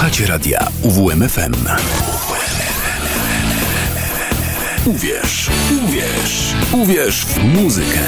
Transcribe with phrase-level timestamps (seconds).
[0.00, 1.52] Słuchacie radia UWMFM.
[4.84, 5.50] Uwierz,
[5.84, 7.98] uwierz, uwierz w muzykę.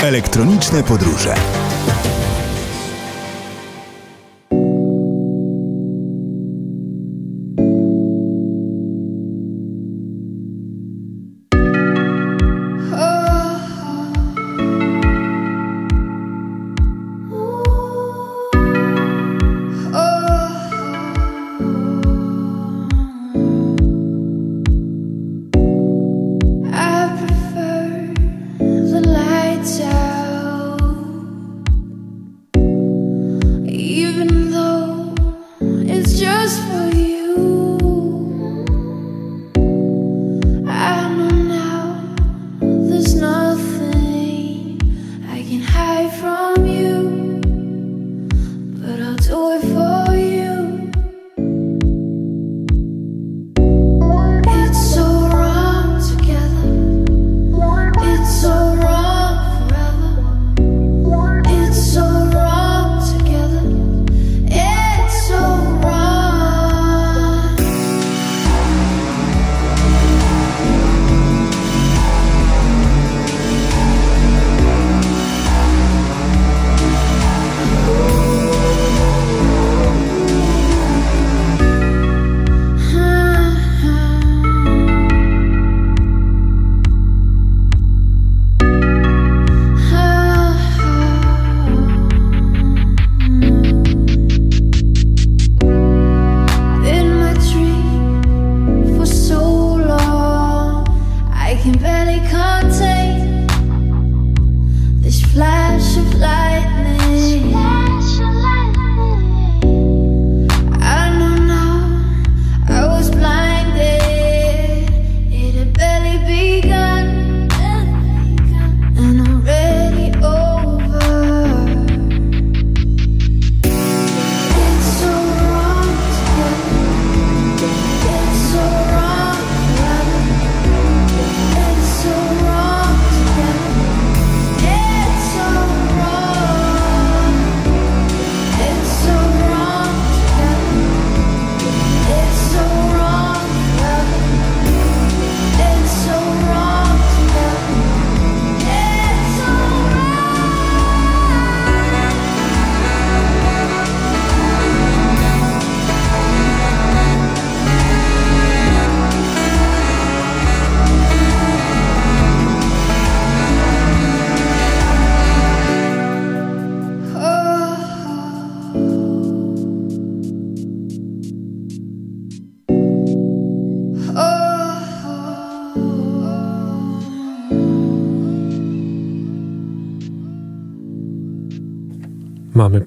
[0.00, 1.34] Elektroniczne podróże.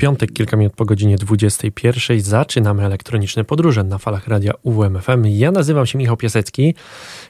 [0.04, 2.22] Piątek, kilka minut po godzinie 21.
[2.22, 5.26] Zaczynamy elektroniczne podróże na falach radia UWMFM.
[5.26, 6.76] Ja nazywam się Michał Piasecki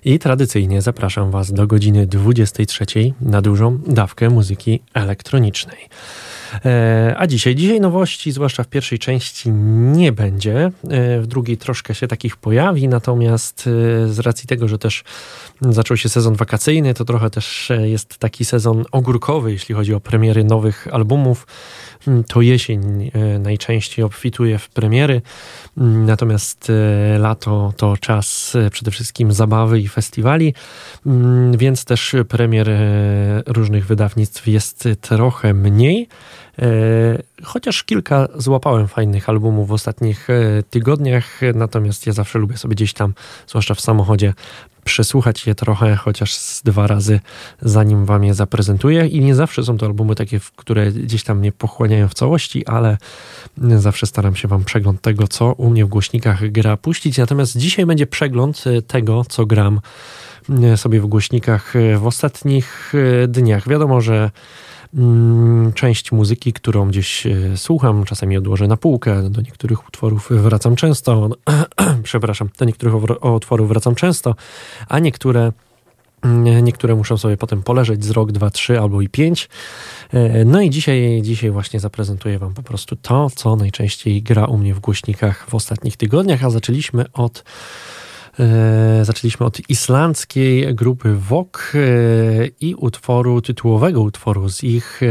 [0.05, 2.85] i tradycyjnie zapraszam Was do godziny 23
[3.21, 5.89] na dużą dawkę muzyki elektronicznej.
[6.65, 10.71] E, a dzisiaj, dzisiaj nowości, zwłaszcza w pierwszej części, nie będzie.
[10.89, 15.03] E, w drugiej troszkę się takich pojawi, natomiast e, z racji tego, że też
[15.61, 20.43] zaczął się sezon wakacyjny, to trochę też jest taki sezon ogórkowy, jeśli chodzi o premiery
[20.43, 21.47] nowych albumów.
[22.07, 25.21] Mm, to jesień najczęściej obfituje w premiery,
[25.77, 26.71] mm, natomiast
[27.19, 30.53] lato to czas przede wszystkim zabawy i festiwali,
[31.05, 32.69] mm, więc też premier
[33.45, 36.07] różnych wydawnictw jest trochę mniej.
[36.59, 36.65] E,
[37.43, 42.93] chociaż kilka złapałem fajnych albumów w ostatnich e, tygodniach, natomiast ja zawsze lubię sobie gdzieś
[42.93, 43.13] tam,
[43.47, 44.33] zwłaszcza w samochodzie,
[44.83, 47.19] przesłuchać je trochę, chociaż z dwa razy,
[47.61, 49.07] zanim wam je zaprezentuję.
[49.07, 52.97] I nie zawsze są to albumy takie, które gdzieś tam mnie pochłaniają w całości, ale
[53.57, 57.17] zawsze staram się wam przegląd tego, co u mnie w głośnikach gra puścić.
[57.17, 59.79] Natomiast dzisiaj będzie przegląd e, tego, co gram
[60.75, 62.93] sobie w głośnikach w ostatnich
[63.27, 63.67] dniach.
[63.67, 64.31] Wiadomo, że
[65.75, 71.29] część muzyki, którą gdzieś e, słucham, czasami odłożę na półkę, do niektórych utworów wracam często,
[72.03, 74.35] przepraszam, do niektórych utworów wracam często,
[74.89, 75.51] a niektóre
[76.21, 79.49] mm, Niektóre muszą sobie potem poleżeć z rok, dwa, trzy albo i pięć.
[80.13, 84.57] E, no i dzisiaj, dzisiaj właśnie zaprezentuję Wam po prostu to, co najczęściej gra u
[84.57, 87.43] mnie w głośnikach w ostatnich tygodniach, a zaczęliśmy od
[89.03, 91.79] zaczęliśmy od islandzkiej grupy Vok e,
[92.59, 95.01] i utworu, tytułowego utworu z ich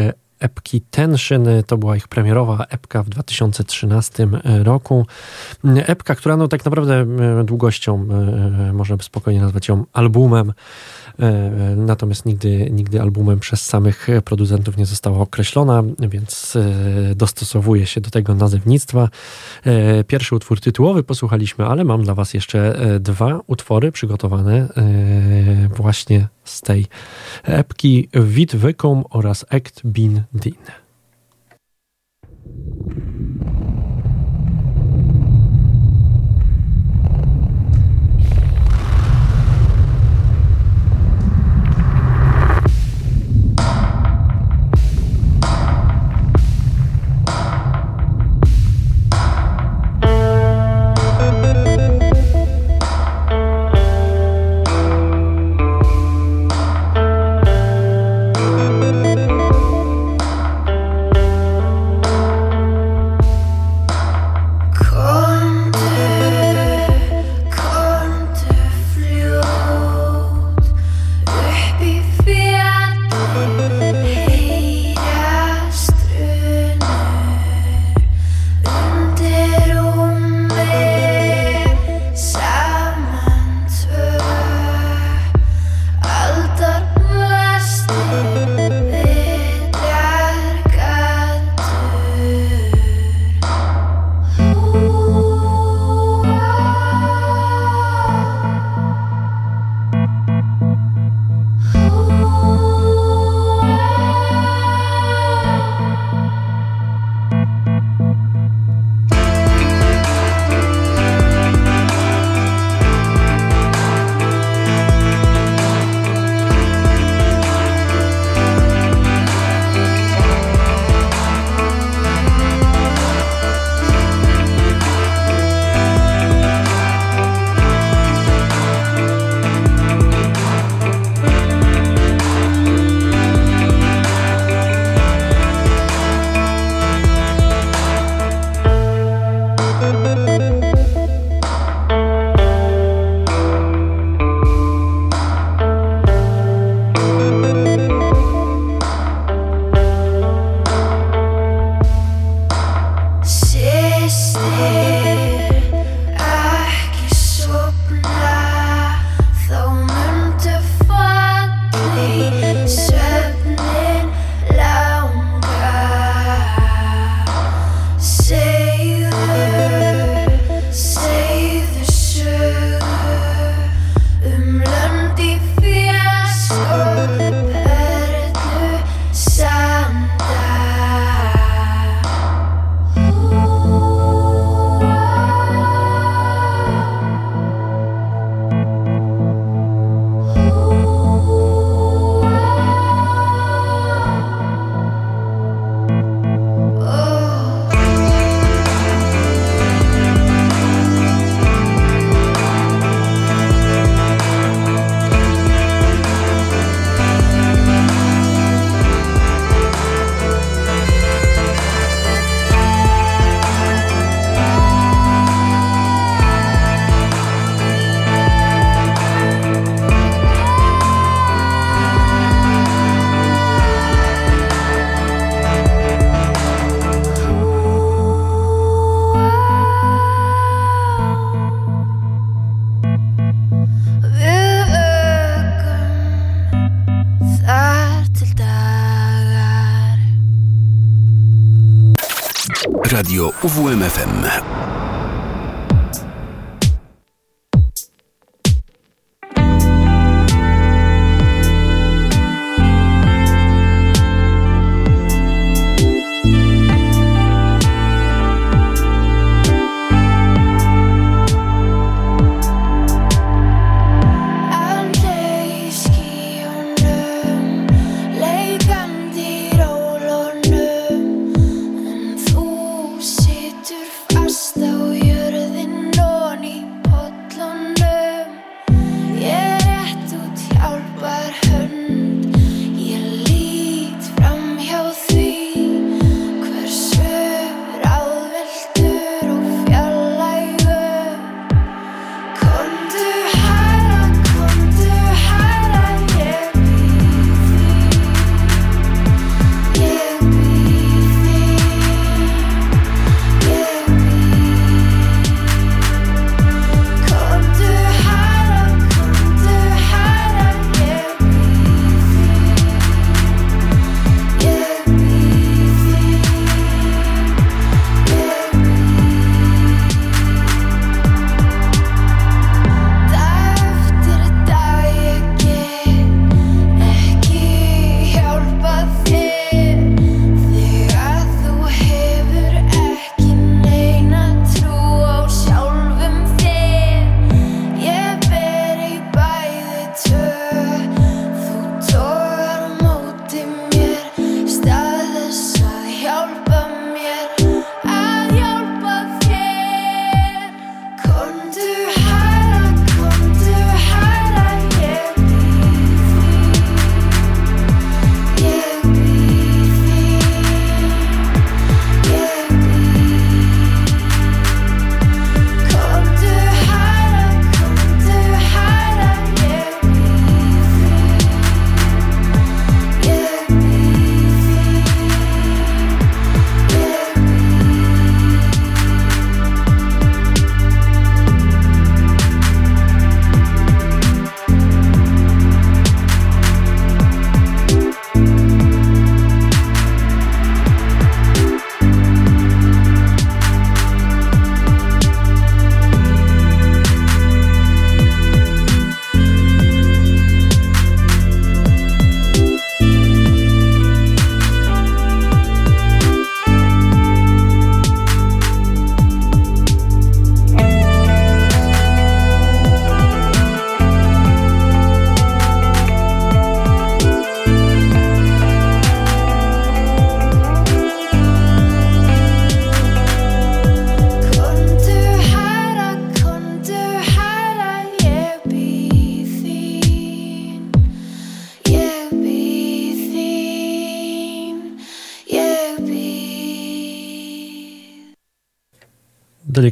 [0.43, 1.47] epki Tension.
[1.67, 5.07] To była ich premierowa epka w 2013 roku.
[5.65, 7.07] Epka, która no tak naprawdę
[7.45, 8.07] długością
[8.73, 10.53] można by spokojnie nazwać ją albumem.
[11.77, 16.59] Natomiast nigdy, nigdy albumem przez samych producentów nie została określona, więc
[17.17, 19.09] dostosowuje się do tego nazewnictwa.
[20.07, 24.69] Pierwszy utwór tytułowy posłuchaliśmy, ale mam dla Was jeszcze dwa utwory przygotowane
[25.77, 26.87] właśnie z tej
[27.43, 28.53] epki Wit
[29.11, 30.57] oraz Act Bin Din.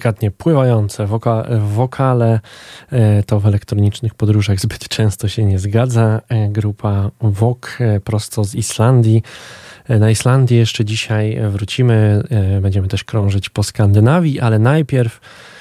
[0.01, 2.41] Delikatnie pływające woka wokale.
[2.93, 6.21] E, to w elektronicznych podróżach zbyt często się nie zgadza.
[6.29, 9.23] E, grupa Wok prosto z Islandii.
[9.89, 12.23] Na Islandię jeszcze dzisiaj wrócimy.
[12.63, 15.60] Będziemy też krążyć po Skandynawii, ale najpierw E,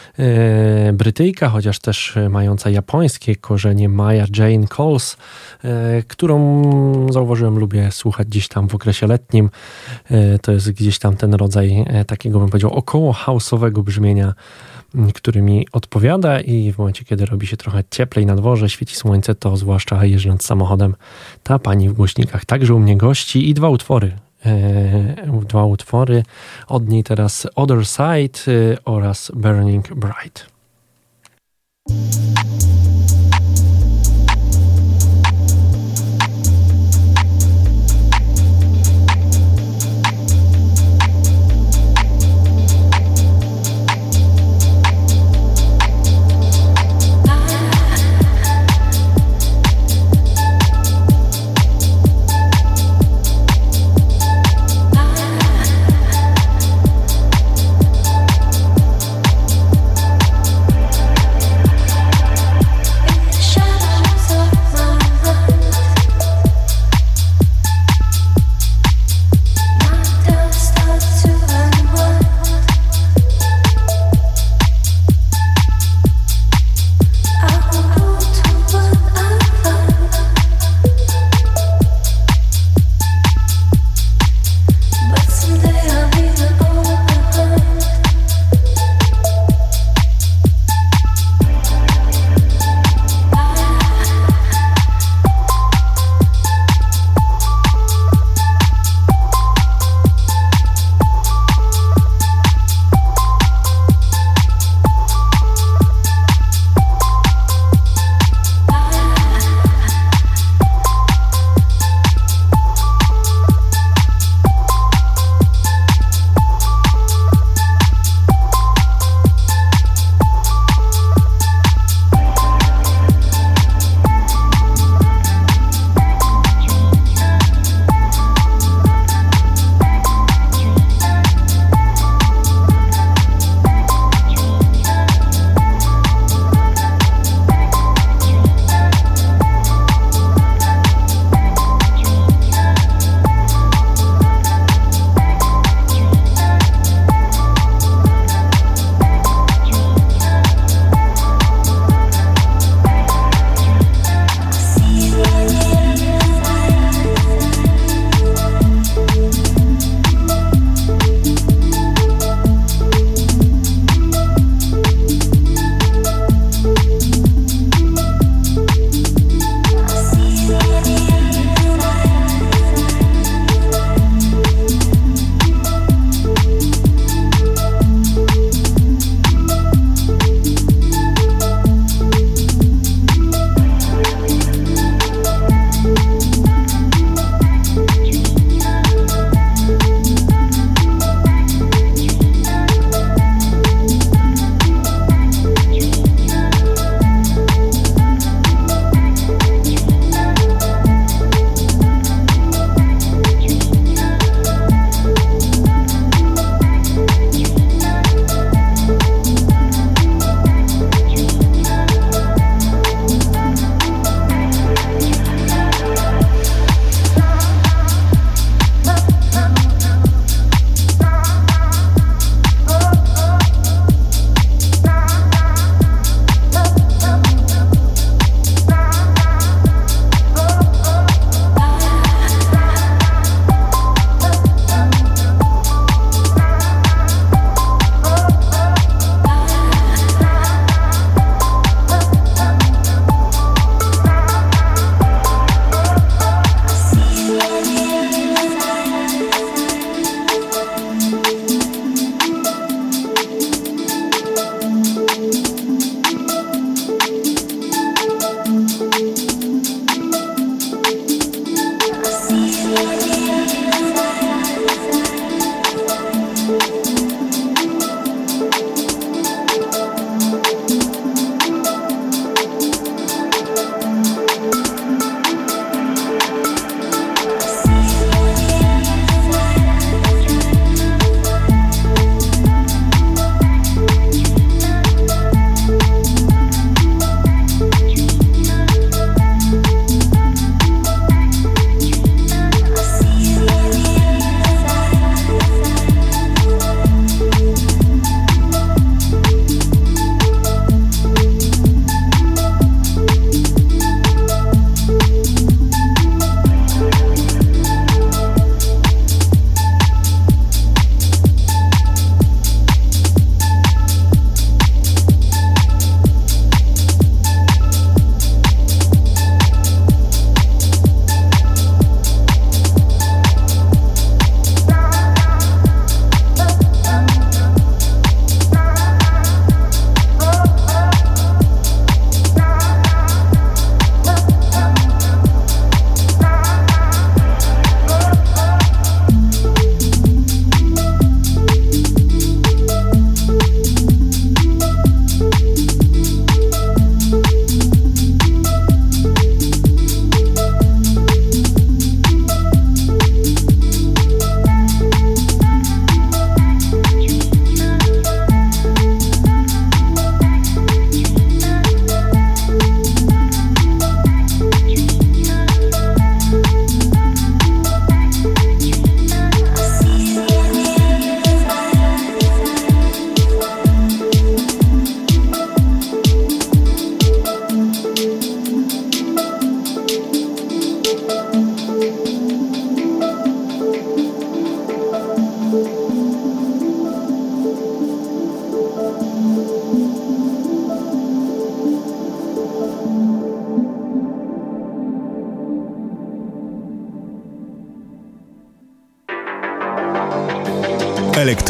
[0.93, 5.17] Brytyjka, chociaż też mająca japońskie korzenie, Maya Jane Coles,
[5.63, 9.49] e, którą zauważyłem, lubię słuchać gdzieś tam w okresie letnim.
[10.11, 14.33] E, to jest gdzieś tam ten rodzaj takiego, bym powiedział, około house'owego brzmienia,
[15.13, 19.35] który mi odpowiada i w momencie, kiedy robi się trochę cieplej na dworze, świeci słońce,
[19.35, 20.95] to zwłaszcza jeżdżąc samochodem,
[21.43, 24.28] ta pani w głośnikach także u mnie gości i dwa utwory E,
[25.47, 26.23] dwa utwory.
[26.67, 30.49] Od niej teraz Other Side e, oraz Burning Bright.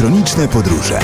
[0.00, 0.98] Elektroniczne podróże.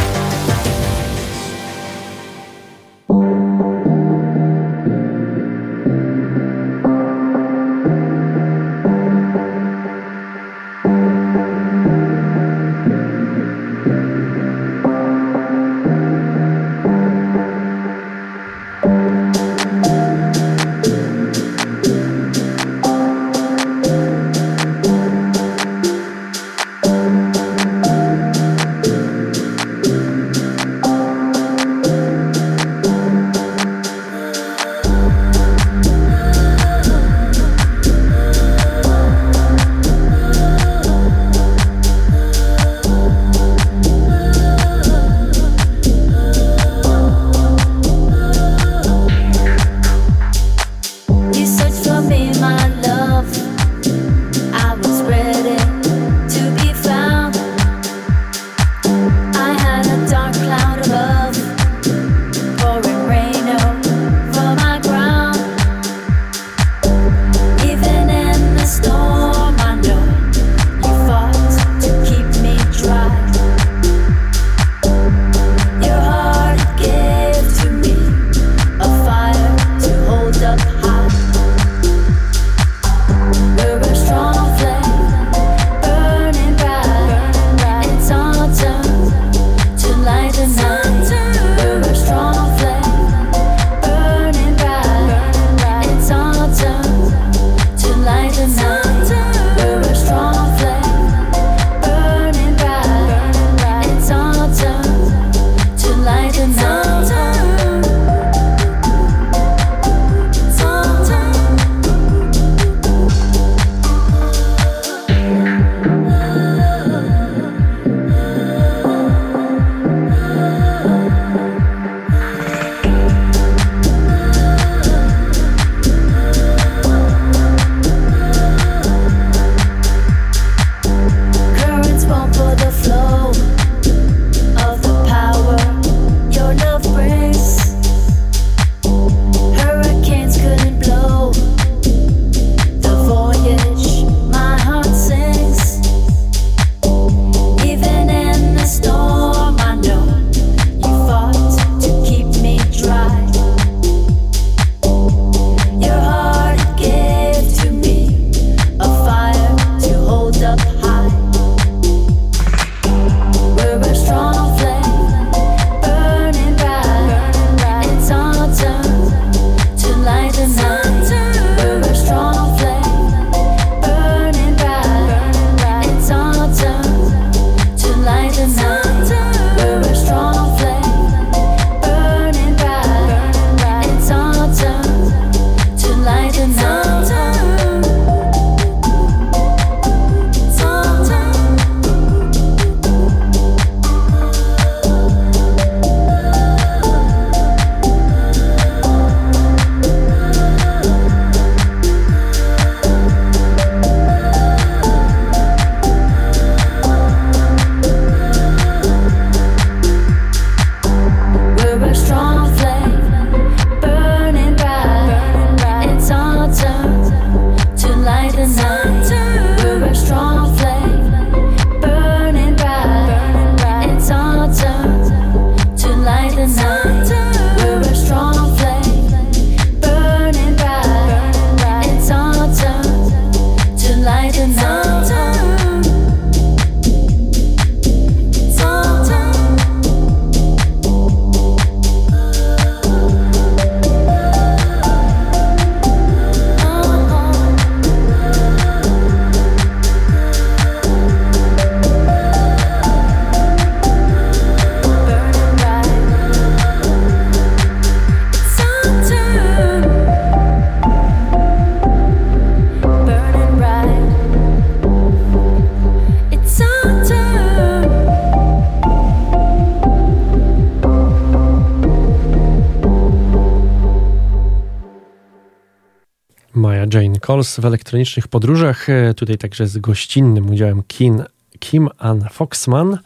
[277.27, 278.91] Coles w elektronicznych podróżach.
[278.91, 281.25] E, tutaj także z gościnnym udziałem kin,
[281.59, 282.99] Kim Ann Foxman.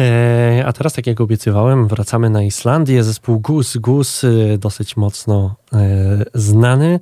[0.00, 3.04] E, a teraz, tak jak obiecywałem, wracamy na Islandię.
[3.04, 5.54] Zespół Gus Gus, e, dosyć mocno
[6.34, 7.00] znany.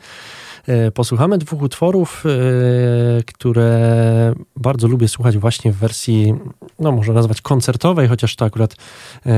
[0.95, 2.25] Posłuchamy dwóch utworów,
[3.27, 6.35] które bardzo lubię słuchać właśnie w wersji,
[6.81, 8.77] no można nazwać koncertowej, chociaż to akurat
[9.27, 9.33] e,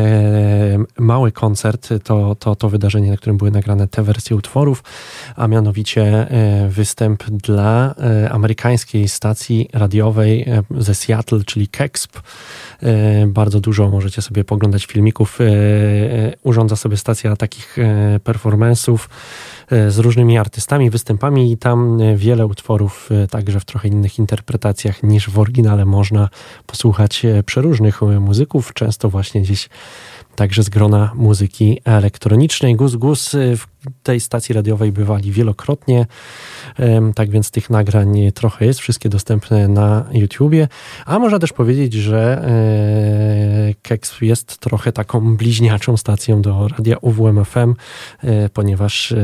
[0.99, 4.83] mały koncert, to, to, to wydarzenie, na którym były nagrane te wersje utworów,
[5.37, 6.27] a mianowicie
[6.69, 7.95] występ dla
[8.31, 10.47] amerykańskiej stacji radiowej
[10.79, 12.21] ze Seattle, czyli KEXP.
[13.27, 15.39] Bardzo dużo możecie sobie poglądać filmików.
[16.43, 17.77] Urządza sobie stacja takich
[18.25, 18.99] performance'ów
[19.62, 24.19] E, z różnymi artystami, występami i tam e, wiele utworów e, także w trochę innych
[24.19, 26.29] interpretacjach niż w oryginale można
[26.67, 29.69] posłuchać przeróżnych muzyków, często właśnie gdzieś
[30.37, 32.77] także z grona muzyki elektronicznej.
[32.77, 33.67] Gus Gus w
[34.03, 36.07] tej stacji radiowej bywali wielokrotnie,
[37.15, 40.69] tak więc tych nagrań trochę jest, wszystkie dostępne na YouTubie,
[41.07, 47.75] a można też powiedzieć, że e, Keks jest trochę taką bliźniaczą stacją do radia UWMFM,
[48.23, 49.17] e, ponieważ e,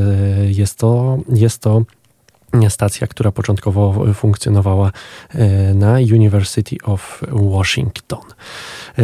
[0.49, 1.83] jest to, jest to
[2.69, 4.93] stacja, która początkowo funkcjonowała
[5.75, 8.21] na University of Washington.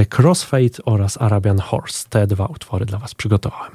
[0.08, 2.08] Crossfade oraz Arabian Horse.
[2.08, 3.72] Te dwa utwory dla Was przygotowałem.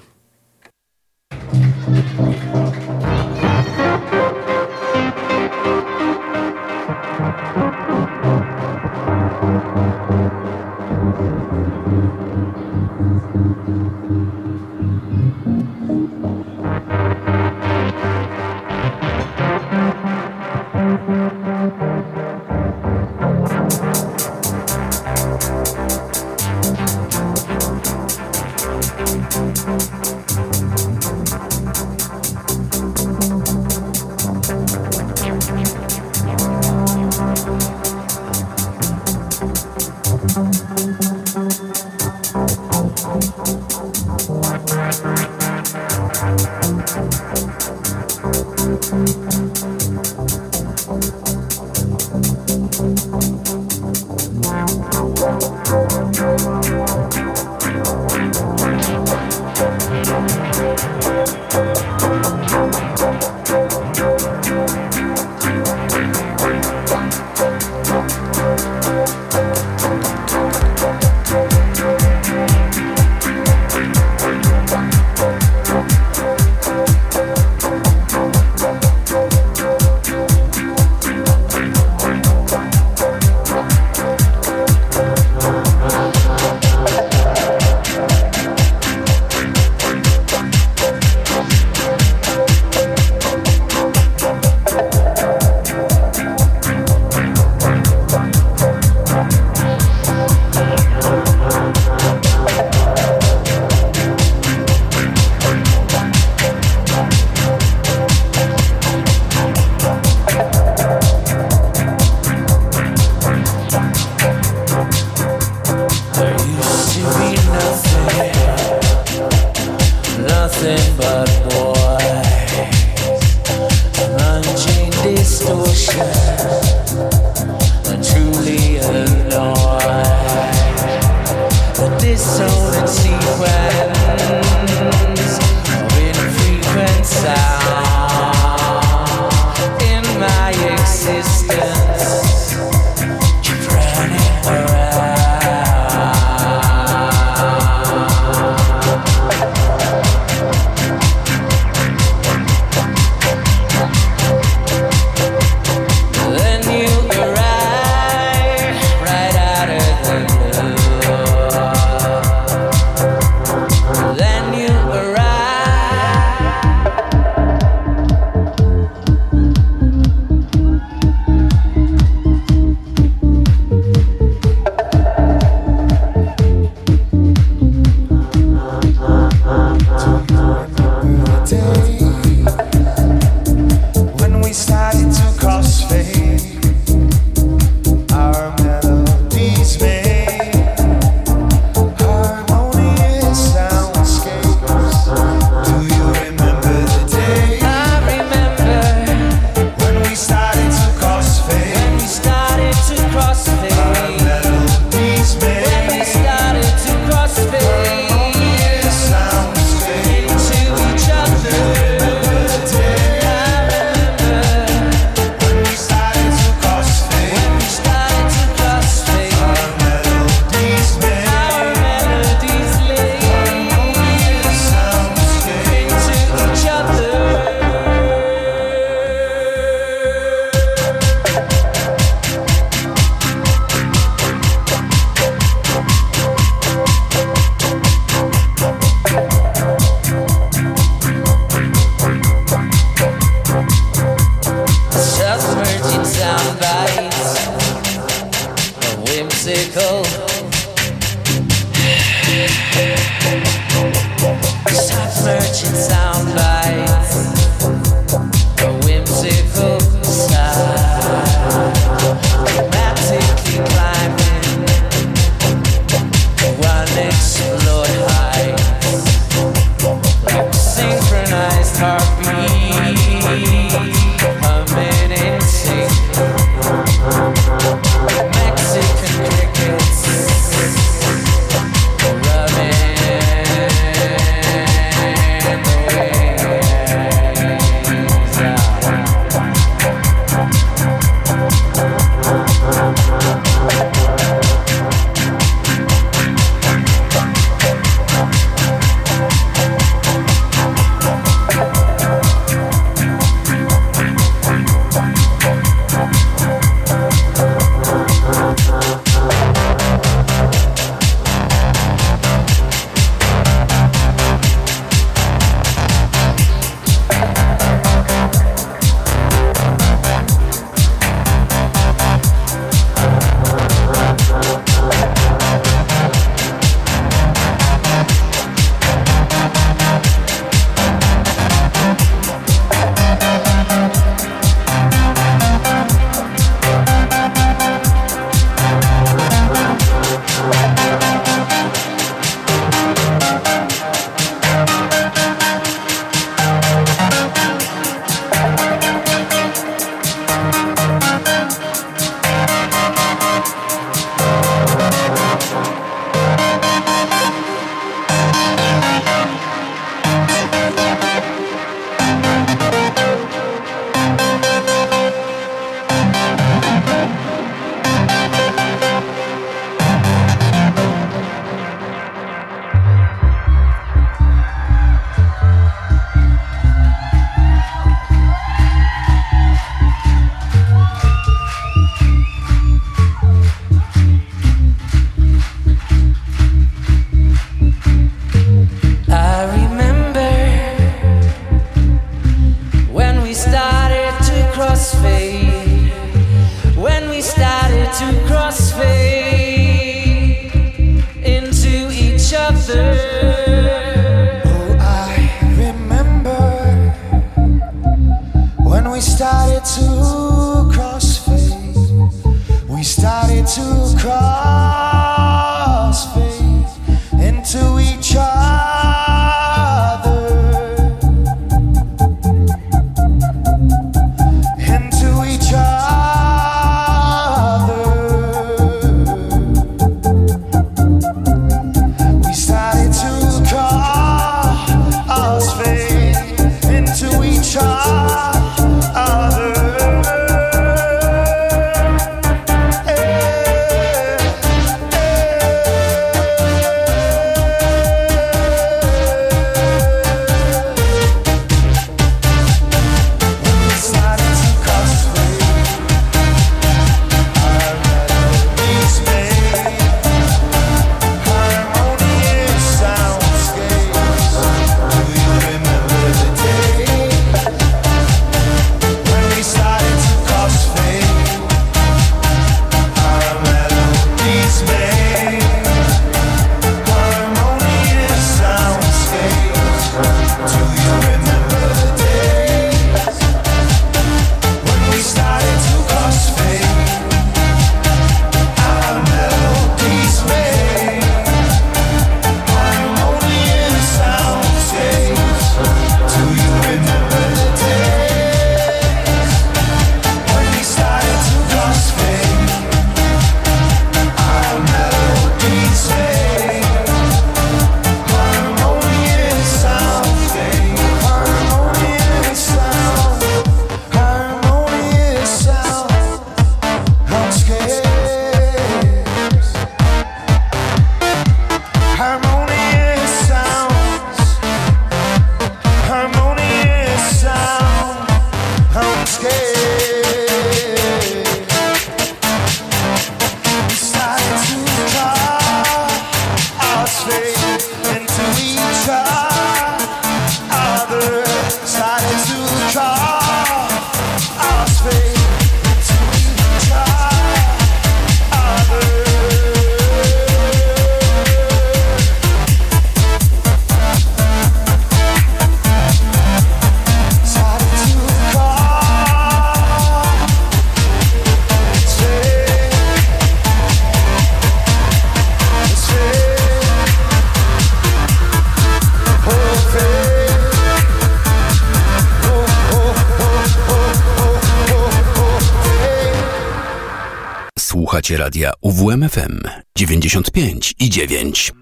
[578.29, 579.41] Radia UWMFM
[579.75, 581.58] 95 i 9.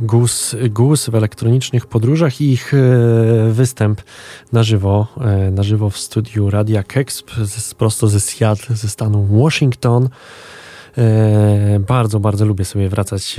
[0.00, 2.78] GUS, GUS w elektronicznych podróżach i ich e,
[3.50, 4.02] występ
[4.52, 7.22] na żywo, e, na żywo w studiu Radia Kex
[7.78, 10.08] prosto ze Seattle, ze stanu Washington.
[10.98, 13.36] E, bardzo, bardzo lubię sobie wracać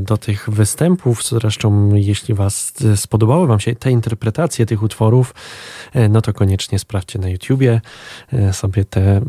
[0.00, 1.24] do tych występów.
[1.28, 5.34] Zresztą, jeśli Was spodobały Wam się te interpretacje tych utworów,
[6.10, 7.80] no to koniecznie sprawdźcie na YouTubie
[8.52, 9.20] sobie te,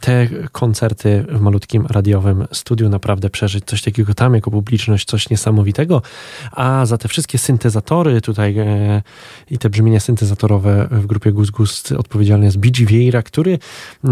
[0.00, 2.88] te koncerty w malutkim radiowym studiu.
[2.88, 6.02] Naprawdę przeżyć coś takiego tam jako publiczność, coś niesamowitego.
[6.52, 8.56] A za te wszystkie syntezatory tutaj
[9.50, 13.58] i te brzmienia syntezatorowe w grupie Gus Gus odpowiedzialny jest BG Vieira, który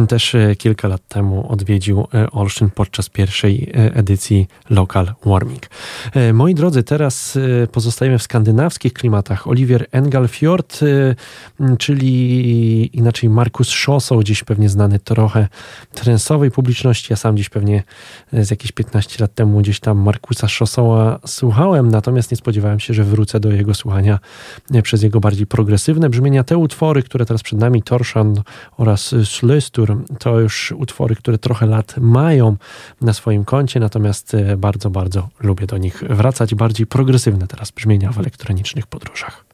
[0.08, 5.62] też kilka lat temu odwiedził e, Olsztyn podczas pierwszej e, edycji Local Warming.
[6.14, 7.38] E, moi drodzy, teraz
[7.72, 9.48] pozostajemy w skandynawskich klimatach.
[9.48, 10.67] Oliver Engalfjord,
[11.78, 15.48] czyli inaczej Markus Schosso, gdzieś pewnie znany trochę
[15.94, 17.06] trensowej publiczności.
[17.10, 17.82] Ja sam gdzieś pewnie
[18.32, 23.04] z jakieś 15 lat temu gdzieś tam Markusa Schossoa słuchałem, natomiast nie spodziewałem się, że
[23.04, 24.18] wrócę do jego słuchania
[24.82, 26.44] przez jego bardziej progresywne brzmienia.
[26.44, 28.42] Te utwory, które teraz przed nami, Torshan
[28.76, 32.56] oraz Slöstur, to już utwory, które trochę lat mają
[33.00, 36.54] na swoim koncie, natomiast bardzo, bardzo lubię do nich wracać.
[36.54, 39.47] Bardziej progresywne teraz brzmienia w elektronicznych podróżach.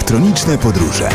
[0.00, 1.08] Elektroniczne podróże.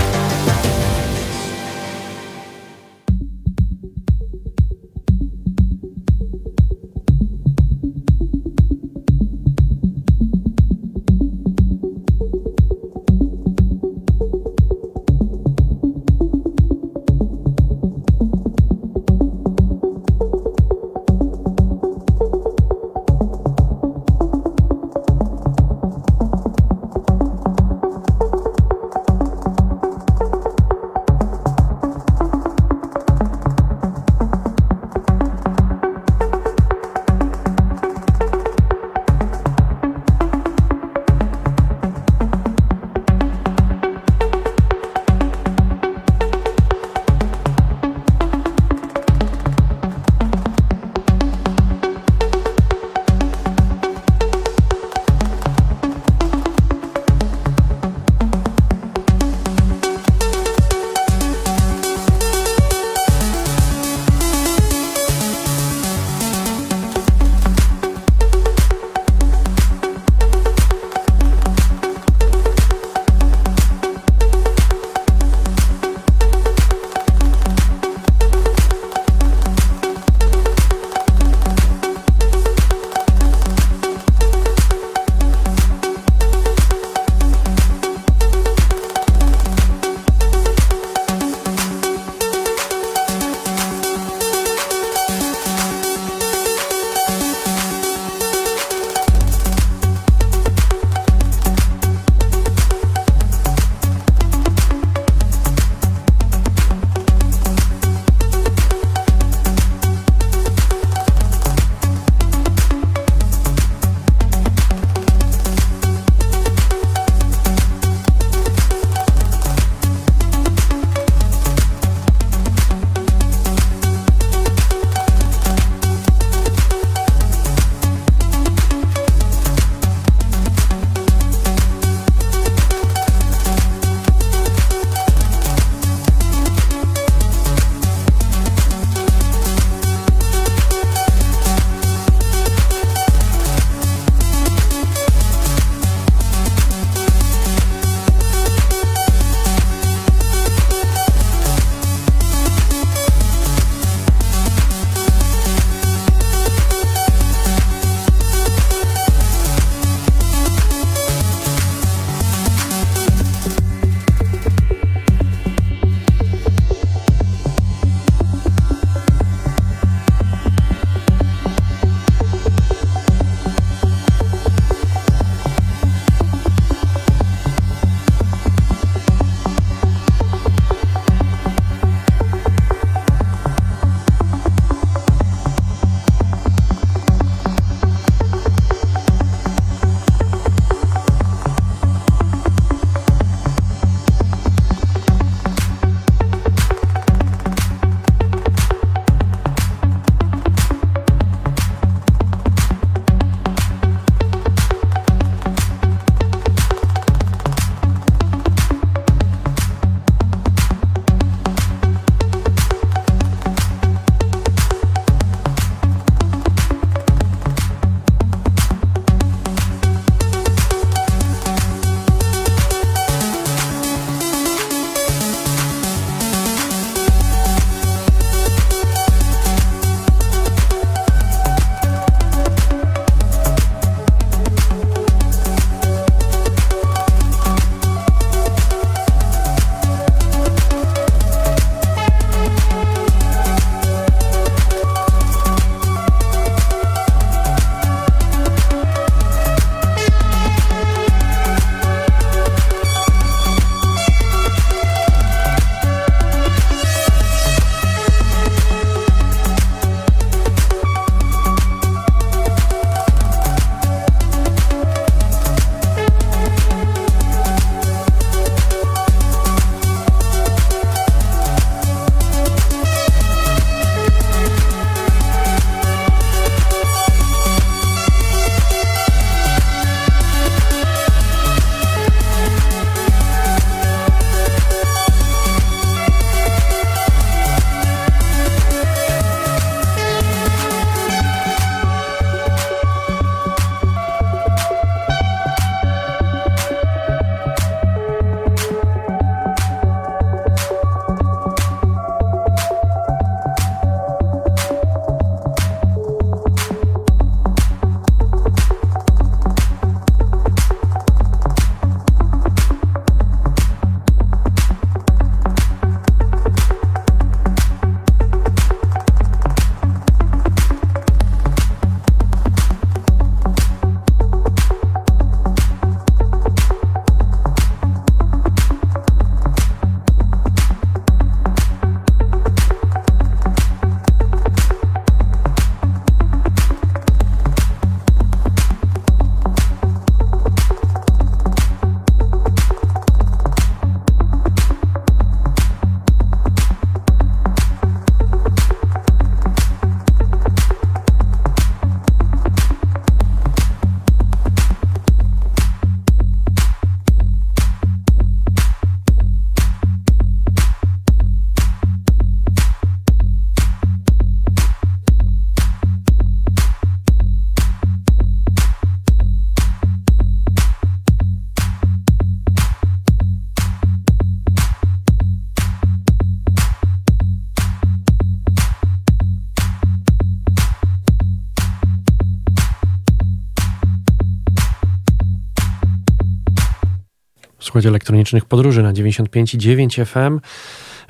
[387.75, 390.39] Słuchać elektronicznych podróży na 95,9 FM.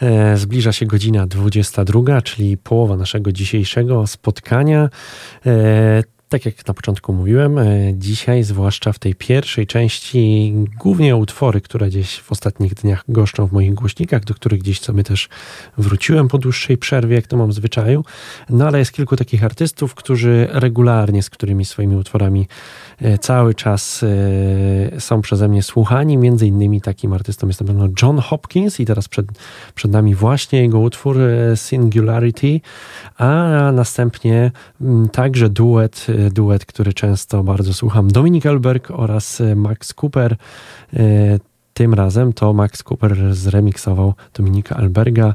[0.01, 4.89] E, zbliża się godzina 22, czyli połowa naszego dzisiejszego spotkania.
[6.35, 11.87] Tak jak na początku mówiłem, e, dzisiaj, zwłaszcza w tej pierwszej części, głównie utwory, które
[11.87, 15.29] gdzieś w ostatnich dniach goszczą w moich głośnikach, do których gdzieś sobie też
[15.77, 18.03] wróciłem po dłuższej przerwie, jak to mam w zwyczaju.
[18.49, 22.47] No ale jest kilku takich artystów, którzy regularnie, z którymi swoimi utworami
[23.01, 26.17] e, cały czas e, są przeze mnie słuchani.
[26.17, 29.25] Między innymi takim artystą jest na pewno John Hopkins i teraz przed,
[29.75, 31.17] przed nami właśnie jego utwór
[31.55, 32.61] Singularity,
[33.17, 34.51] a następnie
[35.11, 38.07] także duet duet, który często bardzo słucham.
[38.07, 40.35] Dominik Elberg oraz e, Max Cooper.
[40.93, 41.39] E,
[41.73, 45.33] tym razem to Max Cooper zremiksował Dominika Alberga.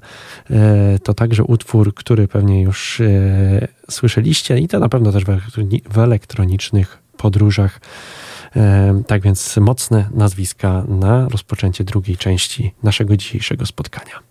[0.51, 3.03] E, to także utwór, który pewnie już
[3.91, 5.25] słyszeliście i to na pewno też
[5.91, 7.81] w elektronicznych podróżach.
[9.07, 14.30] Tak więc mocne nazwiska na rozpoczęcie drugiej części naszego dzisiejszego spotkania.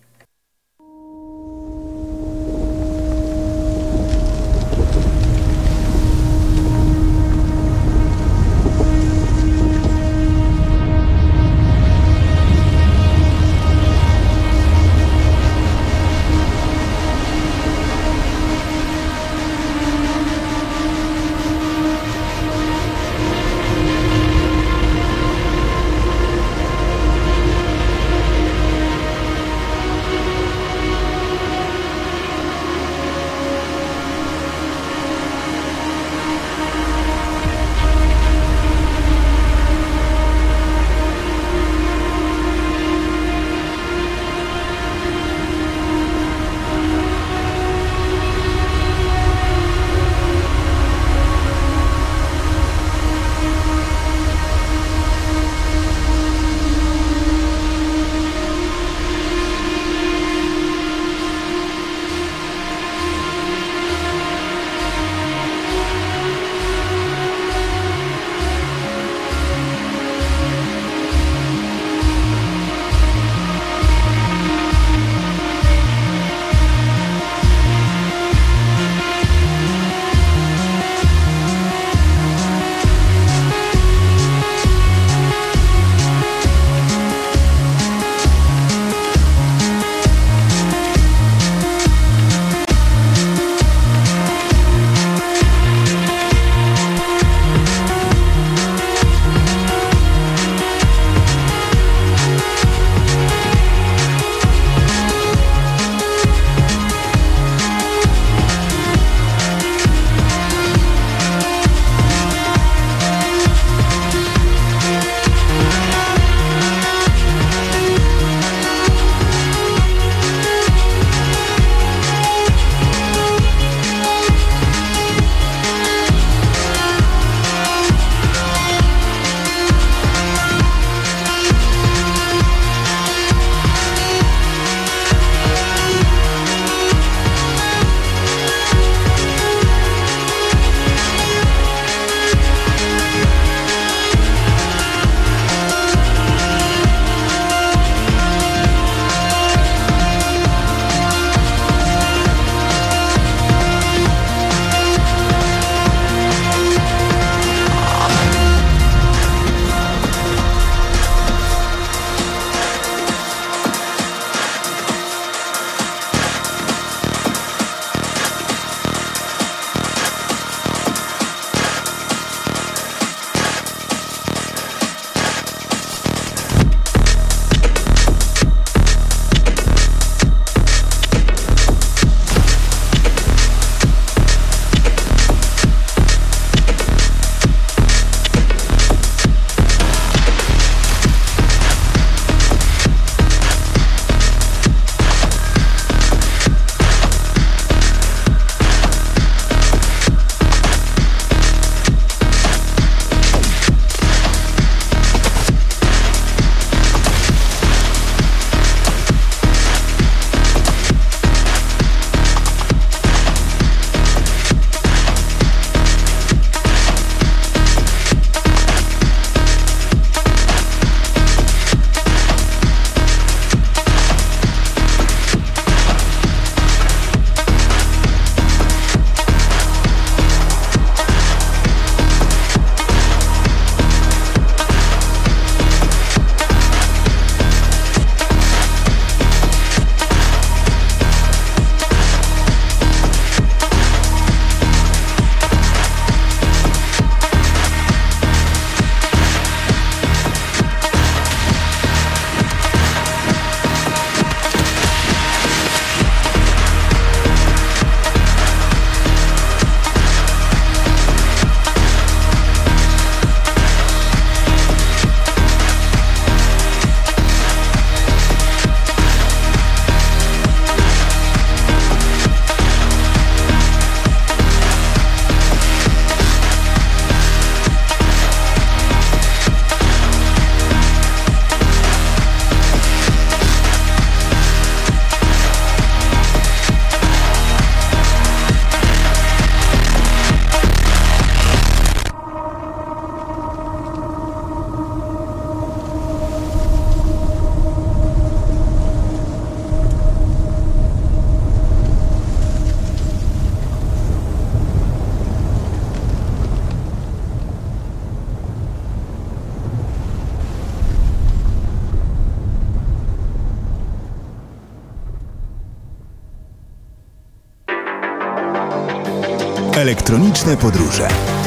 [320.40, 321.39] Elektroniczne podróże.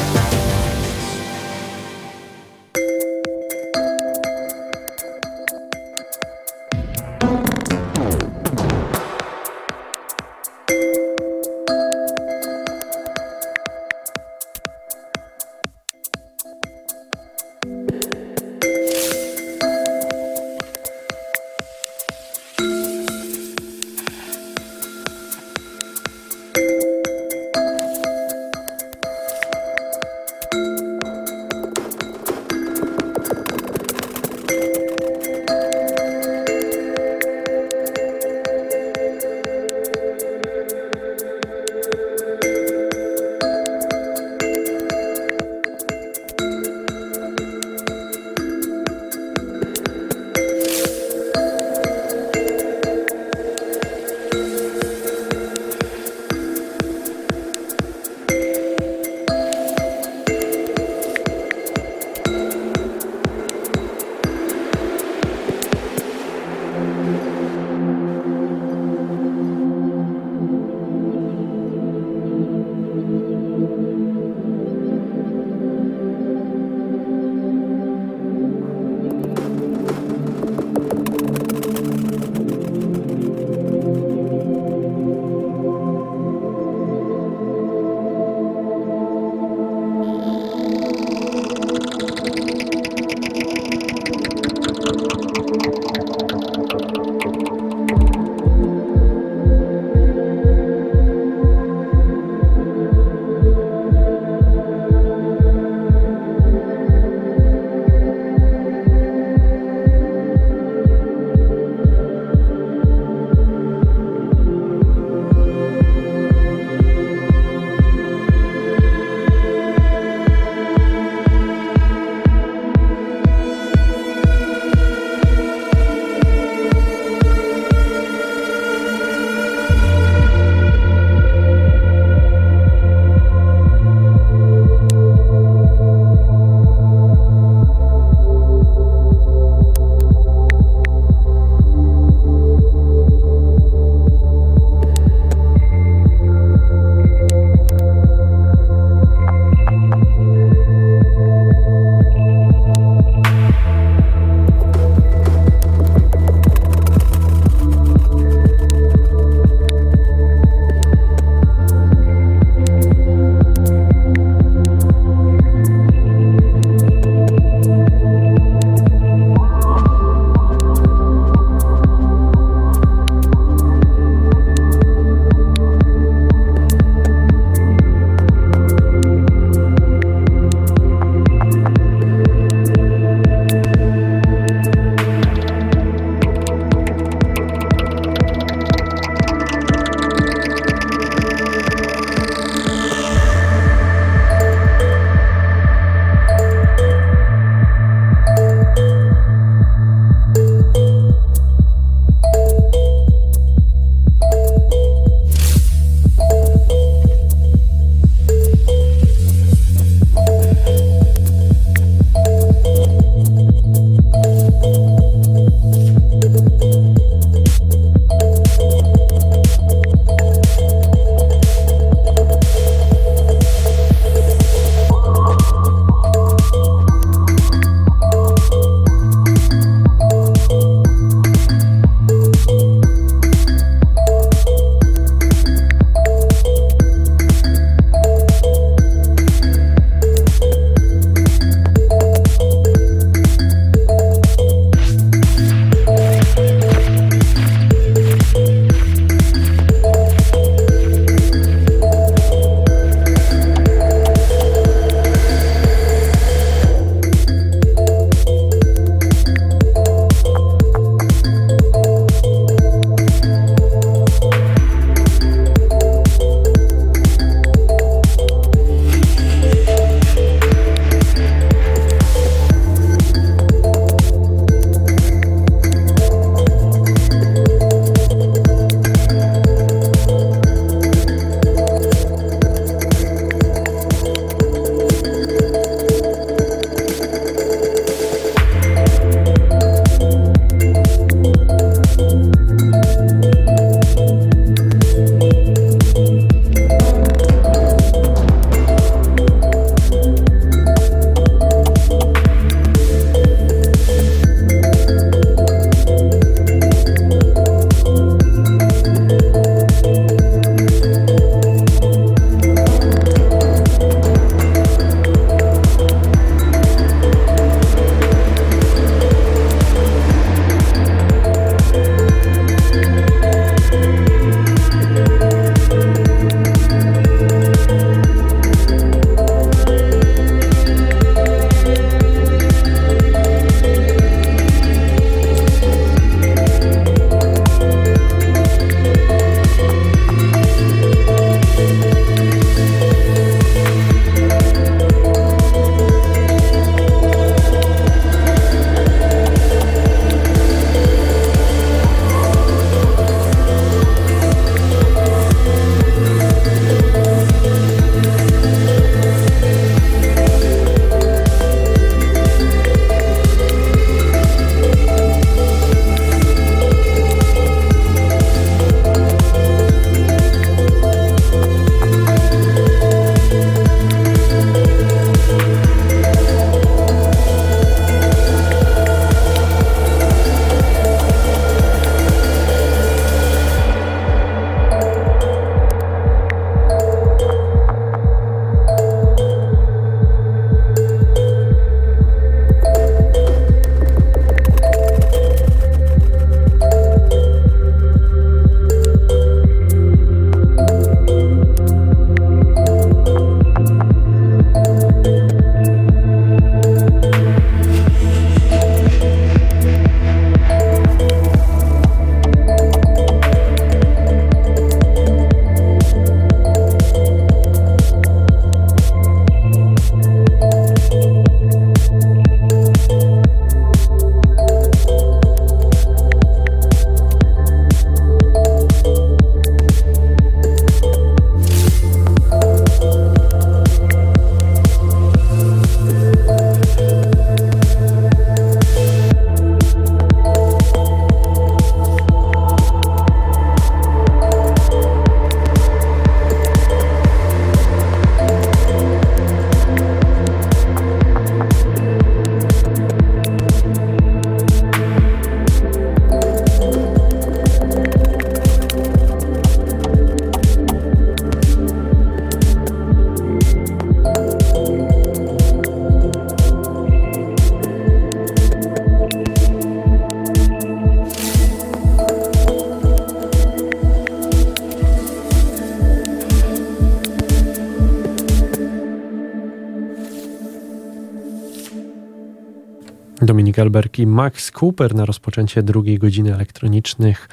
[483.63, 487.29] Dominik Alberg i Max Cooper na rozpoczęcie drugiej godziny elektronicznych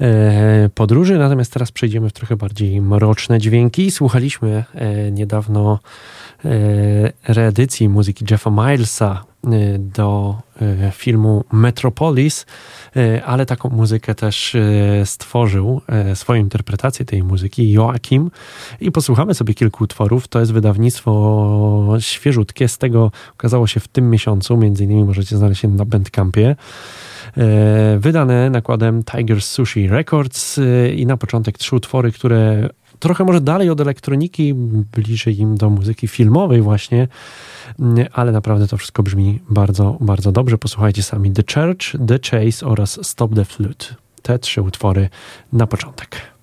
[0.00, 1.18] e, podróży.
[1.18, 3.90] Natomiast teraz przejdziemy w trochę bardziej mroczne dźwięki.
[3.90, 5.78] Słuchaliśmy e, niedawno
[6.44, 6.50] e,
[7.28, 9.29] reedycji muzyki Jeffa Milesa
[9.78, 12.46] do e, filmu Metropolis,
[12.96, 14.56] e, ale taką muzykę też
[15.04, 15.80] stworzył,
[16.14, 18.30] swoją interpretację tej muzyki Joachim
[18.80, 20.28] i posłuchamy sobie kilku utworów.
[20.28, 25.62] To jest wydawnictwo świeżutkie, z tego okazało się w tym miesiącu, między innymi możecie znaleźć
[25.62, 26.56] je na Bandcampie.
[27.98, 30.60] Wydane nakładem Tiger Sushi Records
[30.96, 32.68] i na początek trzy utwory, które
[33.00, 34.54] trochę może dalej od elektroniki,
[34.92, 37.08] bliżej im do muzyki filmowej właśnie,
[38.12, 40.58] ale naprawdę to wszystko brzmi bardzo, bardzo dobrze.
[40.58, 43.86] Posłuchajcie sami The Church, The Chase oraz Stop the Flute.
[44.22, 45.08] Te trzy utwory
[45.52, 46.39] na początek.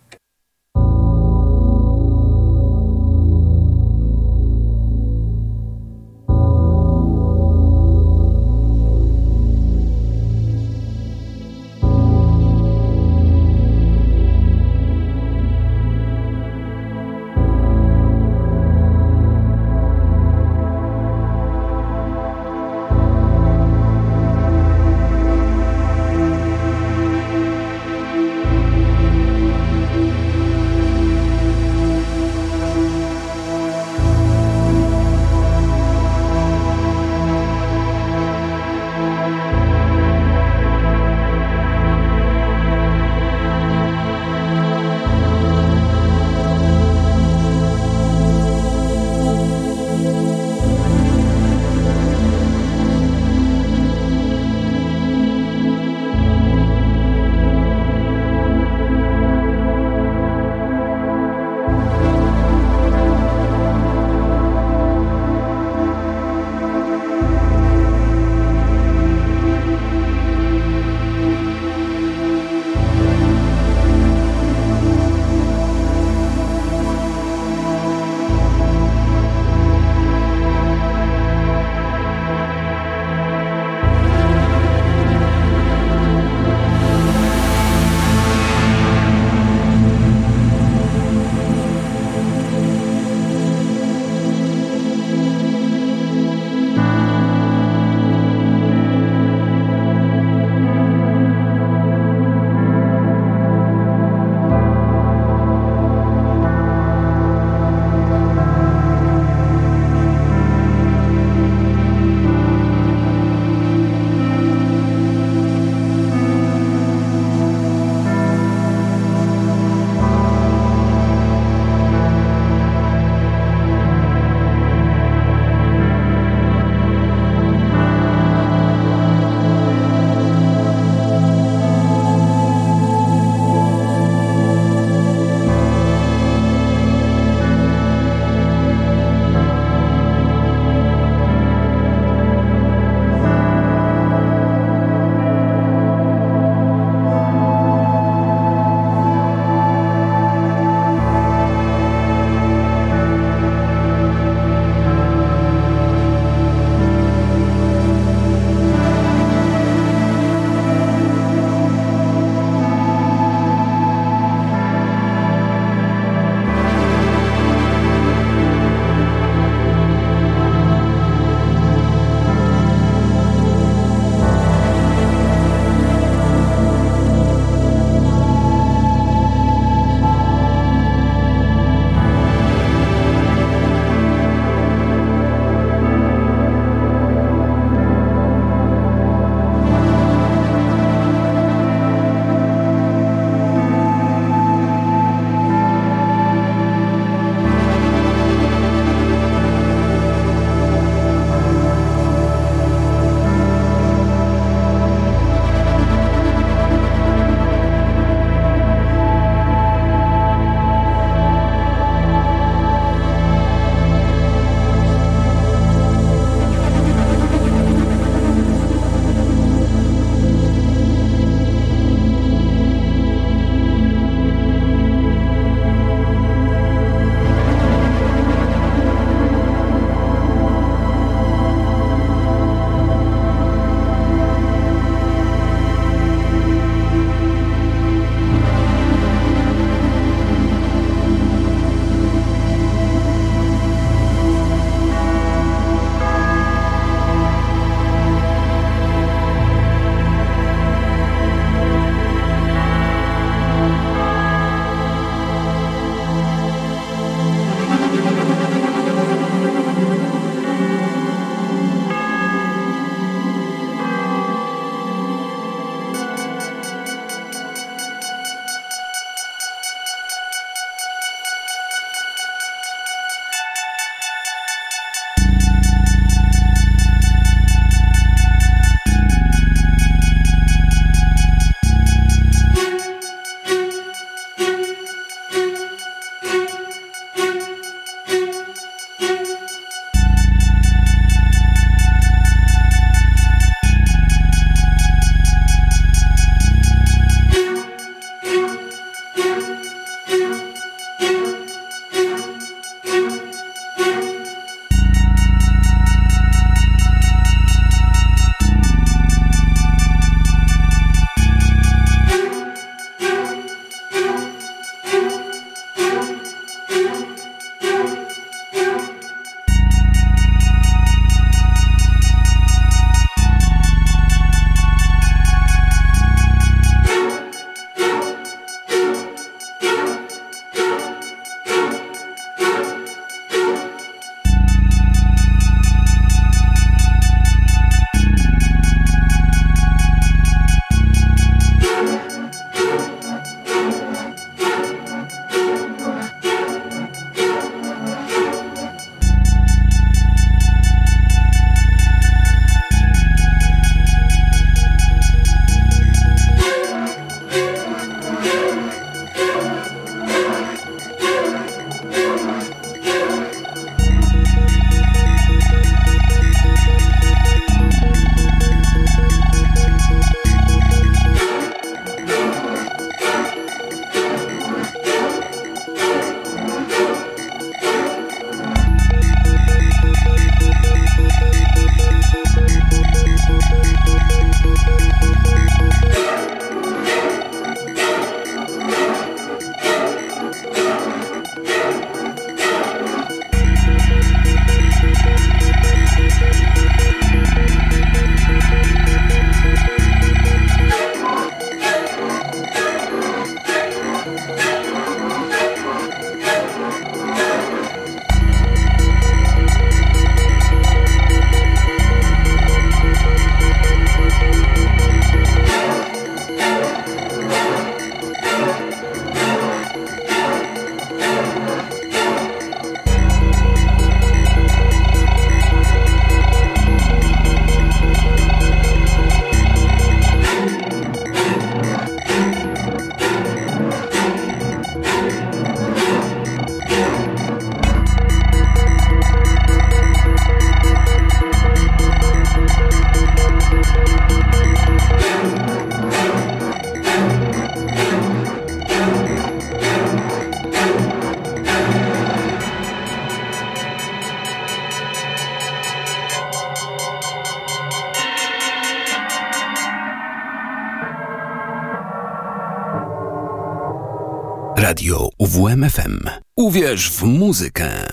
[466.35, 467.86] Uwierz w muzykę.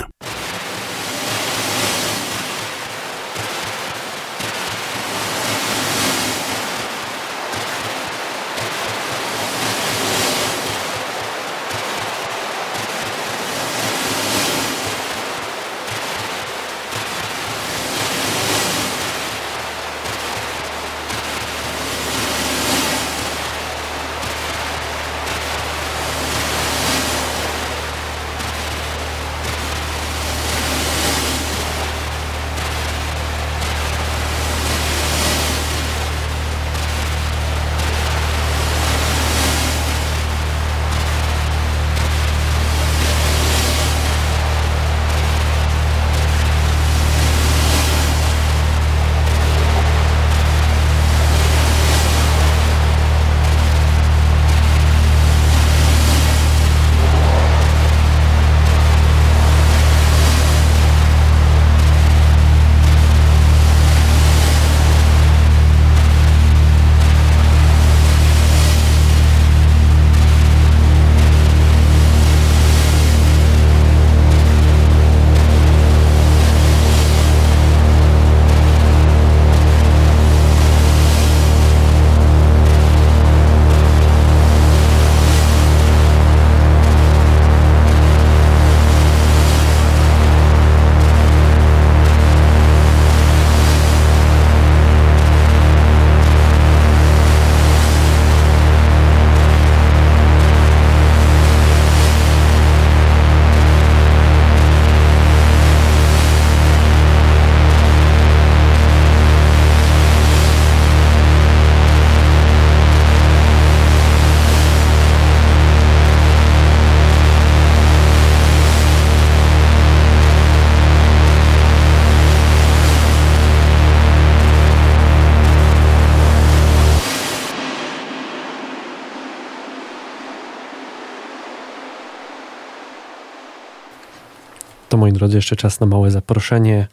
[134.95, 136.87] To moi drodzy, jeszcze czas na małe zaproszenie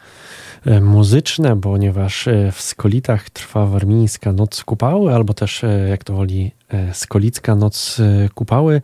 [0.66, 6.14] e, muzyczne, ponieważ e, w Skolitach trwa warmińska Noc Kupały, albo też, e, jak to
[6.14, 6.52] woli,
[6.94, 8.02] Skolicka Noc
[8.36, 8.82] Kupały.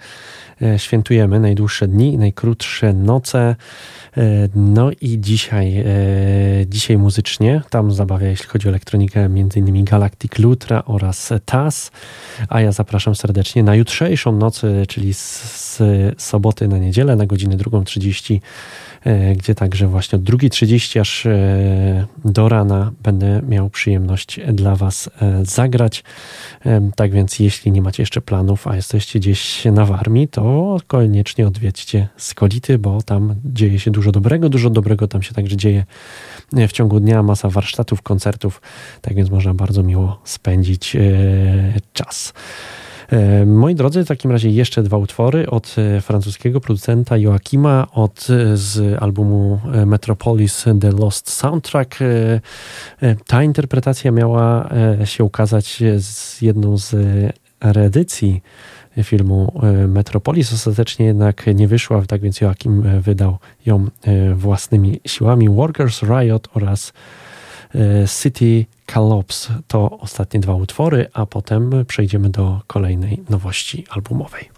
[0.78, 3.56] Świętujemy najdłuższe dni najkrótsze noce.
[4.56, 5.86] No i dzisiaj,
[6.66, 9.84] dzisiaj muzycznie, tam zabawia, jeśli chodzi o elektronikę, m.in.
[9.84, 11.92] Galactic Lutra oraz TAS,
[12.50, 15.82] a ja zapraszam serdecznie na jutrzejszą noc, czyli z, z
[16.22, 18.40] soboty na niedzielę na godzinę 2.30 E,
[19.38, 25.46] gdzie także właśnie od 2.30 aż e, do rana będę miał przyjemność dla Was e,
[25.46, 26.04] zagrać.
[26.96, 32.08] Tak więc jeśli nie macie jeszcze planów, a jesteście gdzieś na Warmii, to koniecznie odwiedźcie
[32.18, 35.86] Skolity, bo tam dzieje się dużo dobrego, dużo dobrego tam się także dzieje
[36.68, 38.62] w ciągu dnia, masa warsztatów, koncertów,
[39.02, 40.98] tak więc można bardzo miło spędzić
[41.94, 42.34] czas.
[43.12, 48.28] E, moi drodzy, w takim razie jeszcze dwa utwory od e, francuskiego producenta Joakima od,
[48.30, 52.00] e, z albumu Metropolis The Lost Soundtrack.
[53.28, 54.70] Ta interpretacja miała
[55.06, 56.96] się ukazać z jedną z
[57.62, 58.42] reedycji
[59.04, 60.54] filmu Metropolis.
[60.54, 63.88] Ostatecznie jednak nie wyszła, tak więc Joachim wydał ją
[64.36, 65.50] własnymi siłami.
[65.50, 66.94] Workers Riot oraz
[68.22, 74.57] City Calops to ostatnie dwa utwory, a potem przejdziemy do kolejnej nowości albumowej.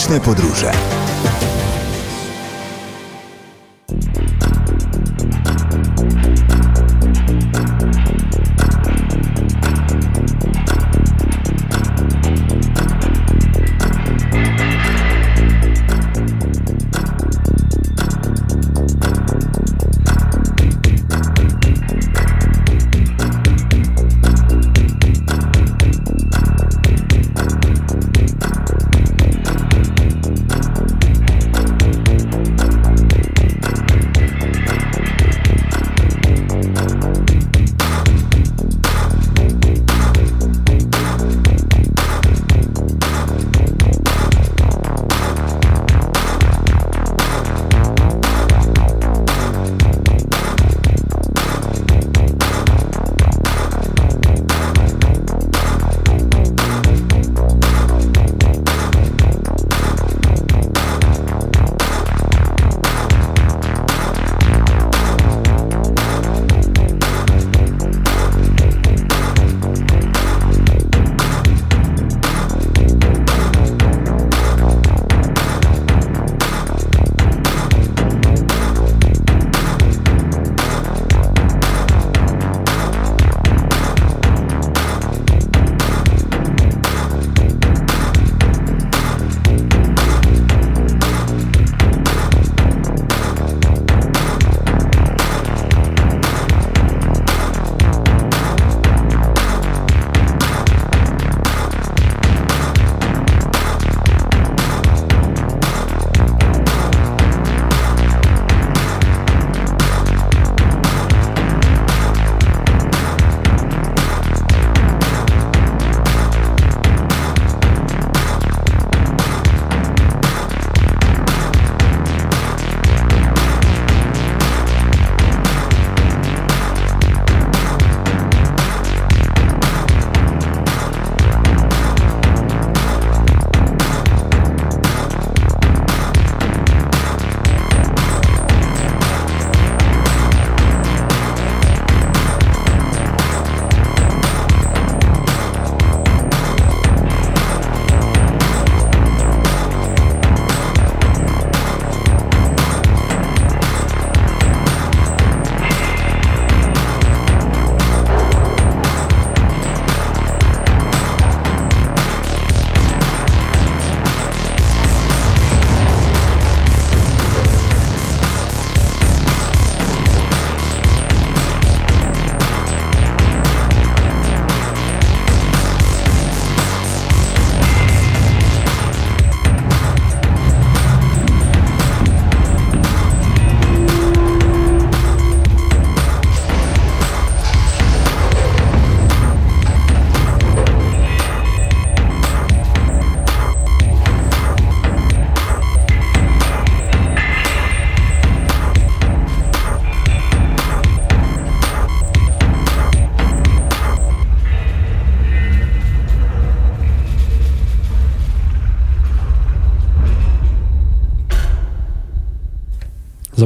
[0.00, 0.99] Elektroniczne podróże.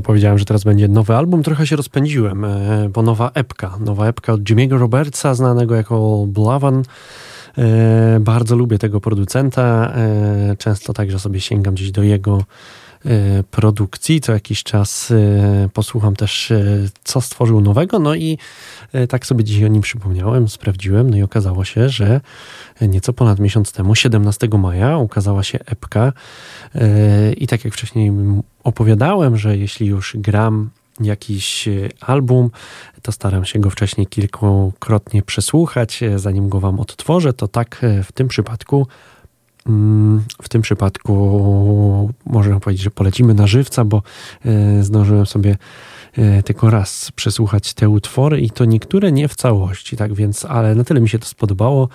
[0.04, 1.42] Zapowiedziałem, że teraz będzie nowy album.
[1.42, 3.78] Trochę się rozpędziłem, e, bo nowa epka.
[3.80, 6.82] Nowa epka od Jimmy'ego Robertsa, znanego jako Blavan.
[7.58, 9.92] E, bardzo lubię tego producenta.
[9.96, 12.42] E, często także sobie sięgam gdzieś do jego
[13.50, 14.20] produkcji.
[14.20, 15.12] Co jakiś czas
[15.72, 16.52] posłucham też,
[17.04, 17.98] co stworzył nowego.
[17.98, 18.38] No i
[19.08, 21.10] tak sobie dzisiaj o nim przypomniałem, sprawdziłem.
[21.10, 22.20] No i okazało się, że
[22.80, 26.12] nieco ponad miesiąc temu, 17 maja, ukazała się epka.
[27.36, 28.12] I tak jak wcześniej
[28.64, 30.70] opowiadałem, że jeśli już gram
[31.00, 32.50] jakiś e, album,
[33.02, 38.02] to staram się go wcześniej kilkukrotnie przesłuchać, e, zanim go wam odtworzę, to tak e,
[38.02, 38.86] w tym przypadku
[40.42, 44.02] w tym przypadku można powiedzieć, że polecimy na żywca, bo
[44.80, 45.56] zdążyłem sobie
[46.18, 50.74] E, tylko raz przesłuchać te utwory i to niektóre nie w całości, tak więc, ale
[50.74, 51.88] na tyle mi się to spodobało,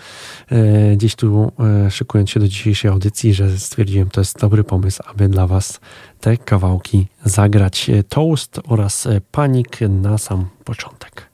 [0.51, 5.03] e, gdzieś tu e, szykując się do dzisiejszej audycji, że stwierdziłem, to jest dobry pomysł,
[5.05, 5.79] aby dla Was
[6.19, 7.91] te kawałki zagrać.
[8.09, 11.29] Toast oraz Panik na sam początek.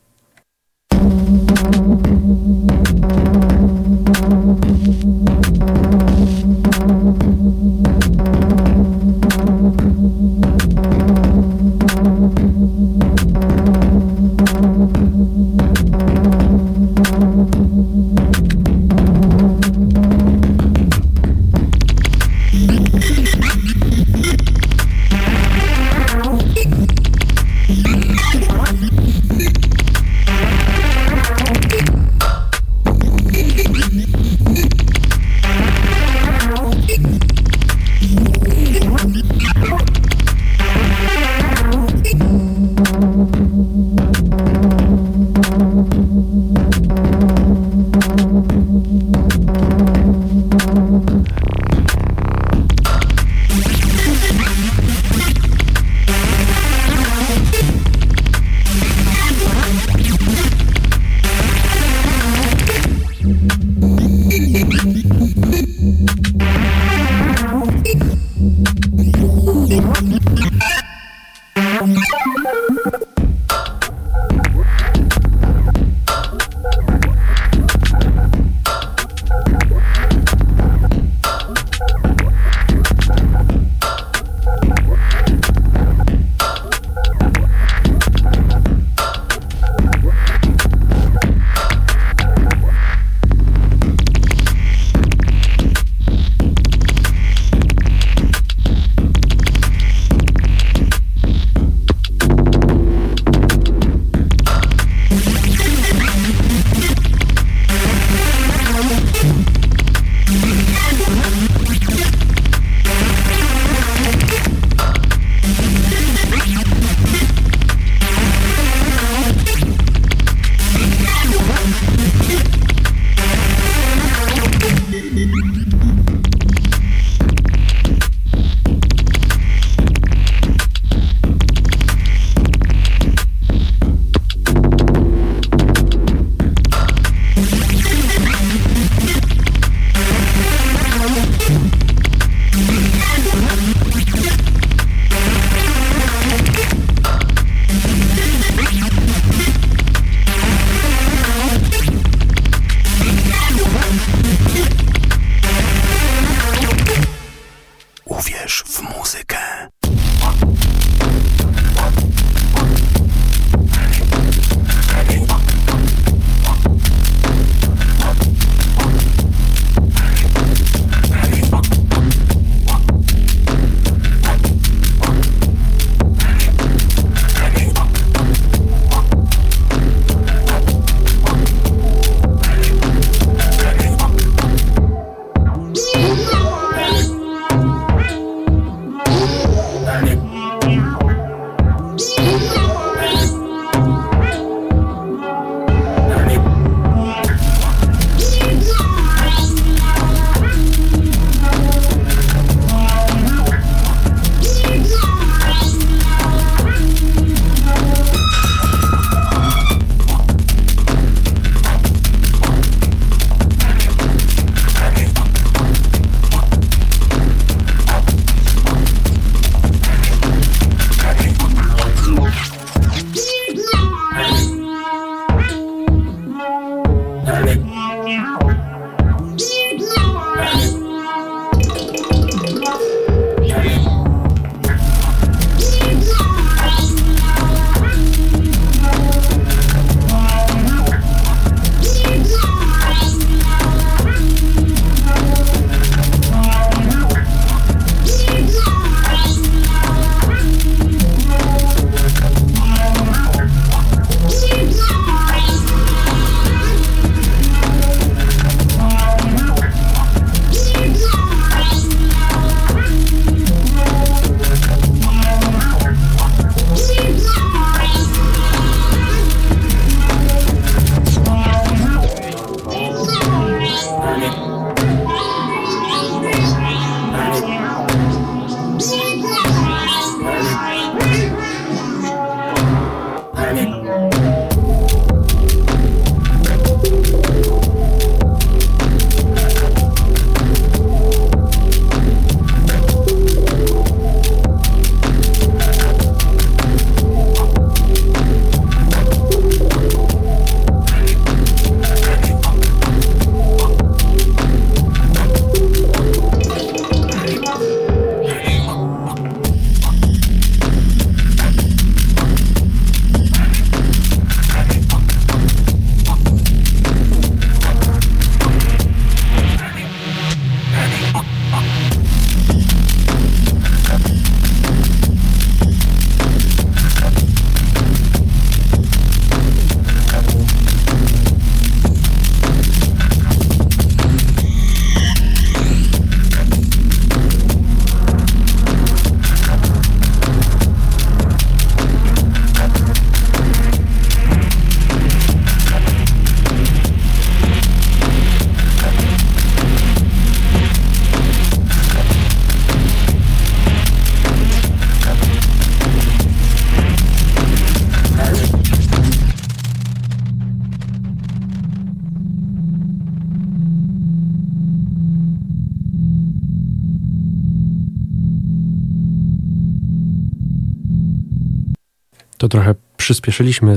[372.55, 373.73] Trochę przyspieszyliśmy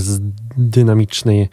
[0.57, 1.49] dynamicznej,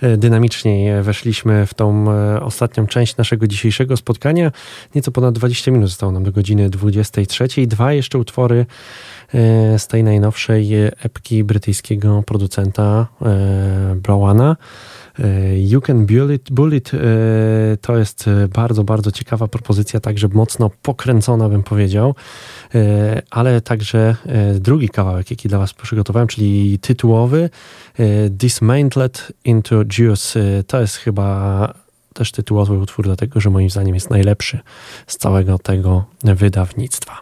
[0.00, 4.52] e, dynamiczniej weszliśmy w tą e, ostatnią część naszego dzisiejszego spotkania.
[4.94, 7.48] Nieco ponad 20 minut zostało nam do godziny 23.
[7.66, 8.66] Dwa jeszcze utwory
[9.34, 13.06] e, z tej najnowszej epki brytyjskiego producenta
[13.96, 14.56] Browana.
[15.18, 16.98] E, you Can Bullet, Bullet e,
[17.80, 22.14] to jest e, bardzo, bardzo ciekawa propozycja, także mocno pokręcona bym powiedział,
[23.30, 24.16] ale także
[24.54, 27.50] drugi kawałek, jaki dla Was przygotowałem, czyli tytułowy
[28.30, 30.40] Dismantled into Juice.
[30.66, 31.74] To jest chyba
[32.14, 34.60] też tytułowy utwór, dlatego że moim zdaniem jest najlepszy
[35.06, 37.20] z całego tego wydawnictwa.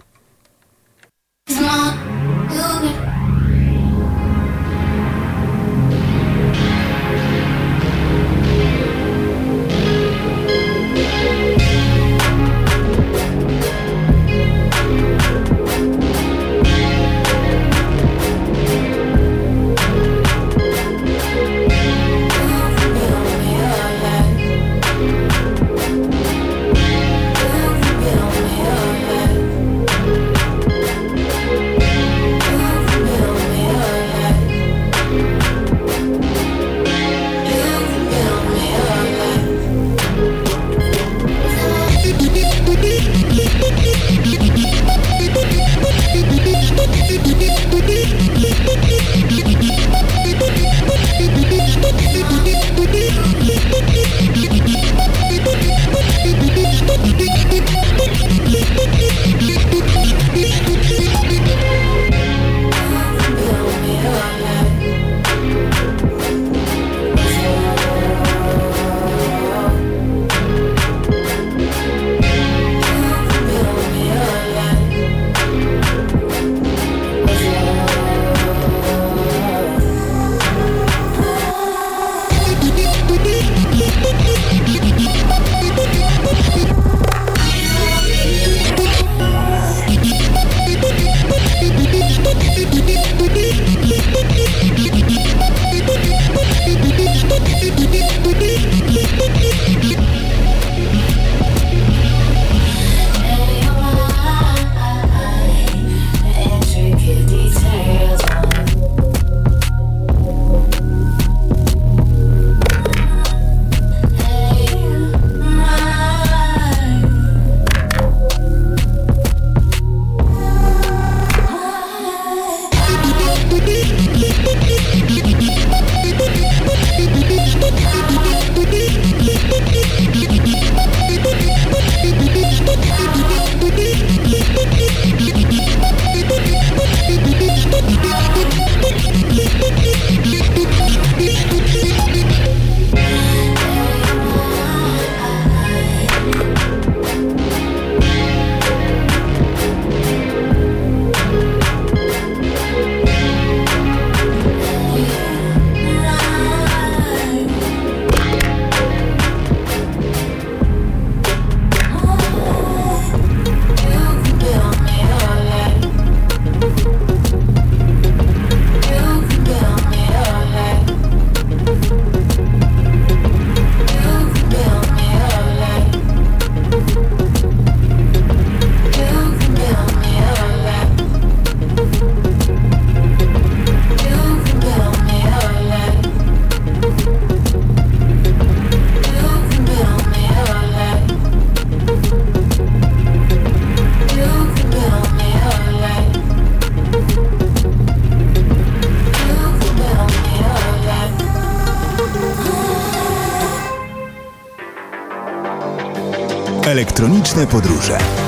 [207.35, 208.23] Elektroniczne podróże.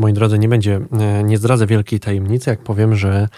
[0.00, 3.28] Moi drodzy, nie będzie, e, nie zdradzę wielkiej tajemnicy, jak powiem, że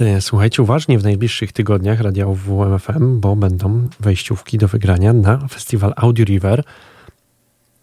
[0.00, 5.92] e, słuchajcie uważnie w najbliższych tygodniach Radia WMFM, bo będą wejściówki do wygrania na festiwal
[5.96, 6.62] Audio River.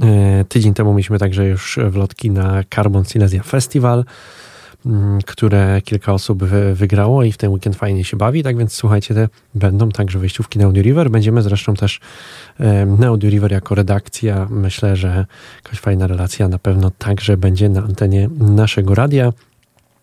[0.01, 4.05] E, tydzień temu mieliśmy także już wlotki na Carbon Silesia Festival.
[4.85, 6.43] Mm, które kilka osób
[6.73, 8.43] wygrało i w ten weekend fajnie się bawi.
[8.43, 11.09] Tak więc słuchajcie, te będą także wyjściówki na Audio River.
[11.09, 11.99] Będziemy zresztą też
[12.97, 14.47] na Audio River jako redakcja.
[14.49, 15.25] Myślę, że
[15.63, 19.33] jakaś fajna relacja na pewno także będzie na antenie naszego radia.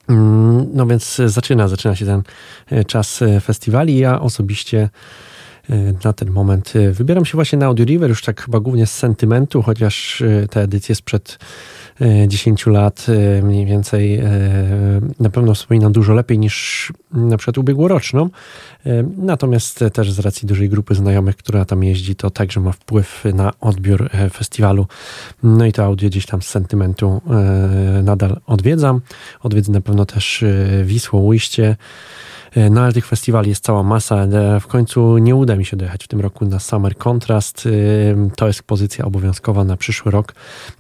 [0.09, 2.23] Mm, no więc zaczyna, zaczyna się ten
[2.71, 3.99] e, czas e, festiwali.
[3.99, 4.91] Ja osobiście
[6.05, 6.73] na ten moment.
[6.93, 10.95] Wybieram się właśnie na Audio River już tak chyba głównie z sentymentu, chociaż ta edycja
[10.95, 11.39] sprzed
[12.29, 13.07] 10 lat
[13.43, 14.21] mniej więcej
[15.21, 18.31] na pewno wspominam dużo lepiej niż na przykład ubiegłoroczną.
[19.17, 23.53] Natomiast też z racji dużej grupy znajomych, która tam jeździ, to także ma wpływ na
[23.61, 24.87] odbiór festiwalu.
[25.43, 27.21] No i to audio gdzieś tam z sentymentu
[28.03, 29.01] nadal odwiedzam.
[29.43, 30.45] Odwiedzę na pewno też
[30.85, 31.77] Wisło Ujście.
[32.57, 34.17] E, no ale tych festiwali jest cała masa.
[34.17, 37.67] ale W końcu nie uda mi się dojechać w tym roku na Summer Contrast.
[37.67, 37.71] E,
[38.37, 40.35] to jest pozycja obowiązkowa na przyszły rok.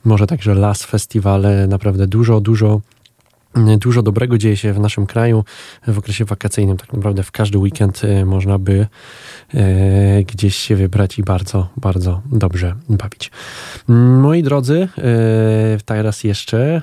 [0.04, 1.44] Może także Las Festival.
[1.68, 2.80] Naprawdę dużo, dużo
[3.78, 5.44] Dużo dobrego dzieje się w naszym kraju
[5.86, 6.76] w okresie wakacyjnym.
[6.76, 8.86] Tak naprawdę w każdy weekend e, można by
[9.54, 13.30] e, gdzieś się wybrać i bardzo, bardzo dobrze bawić.
[13.88, 16.82] Moi drodzy, e, teraz jeszcze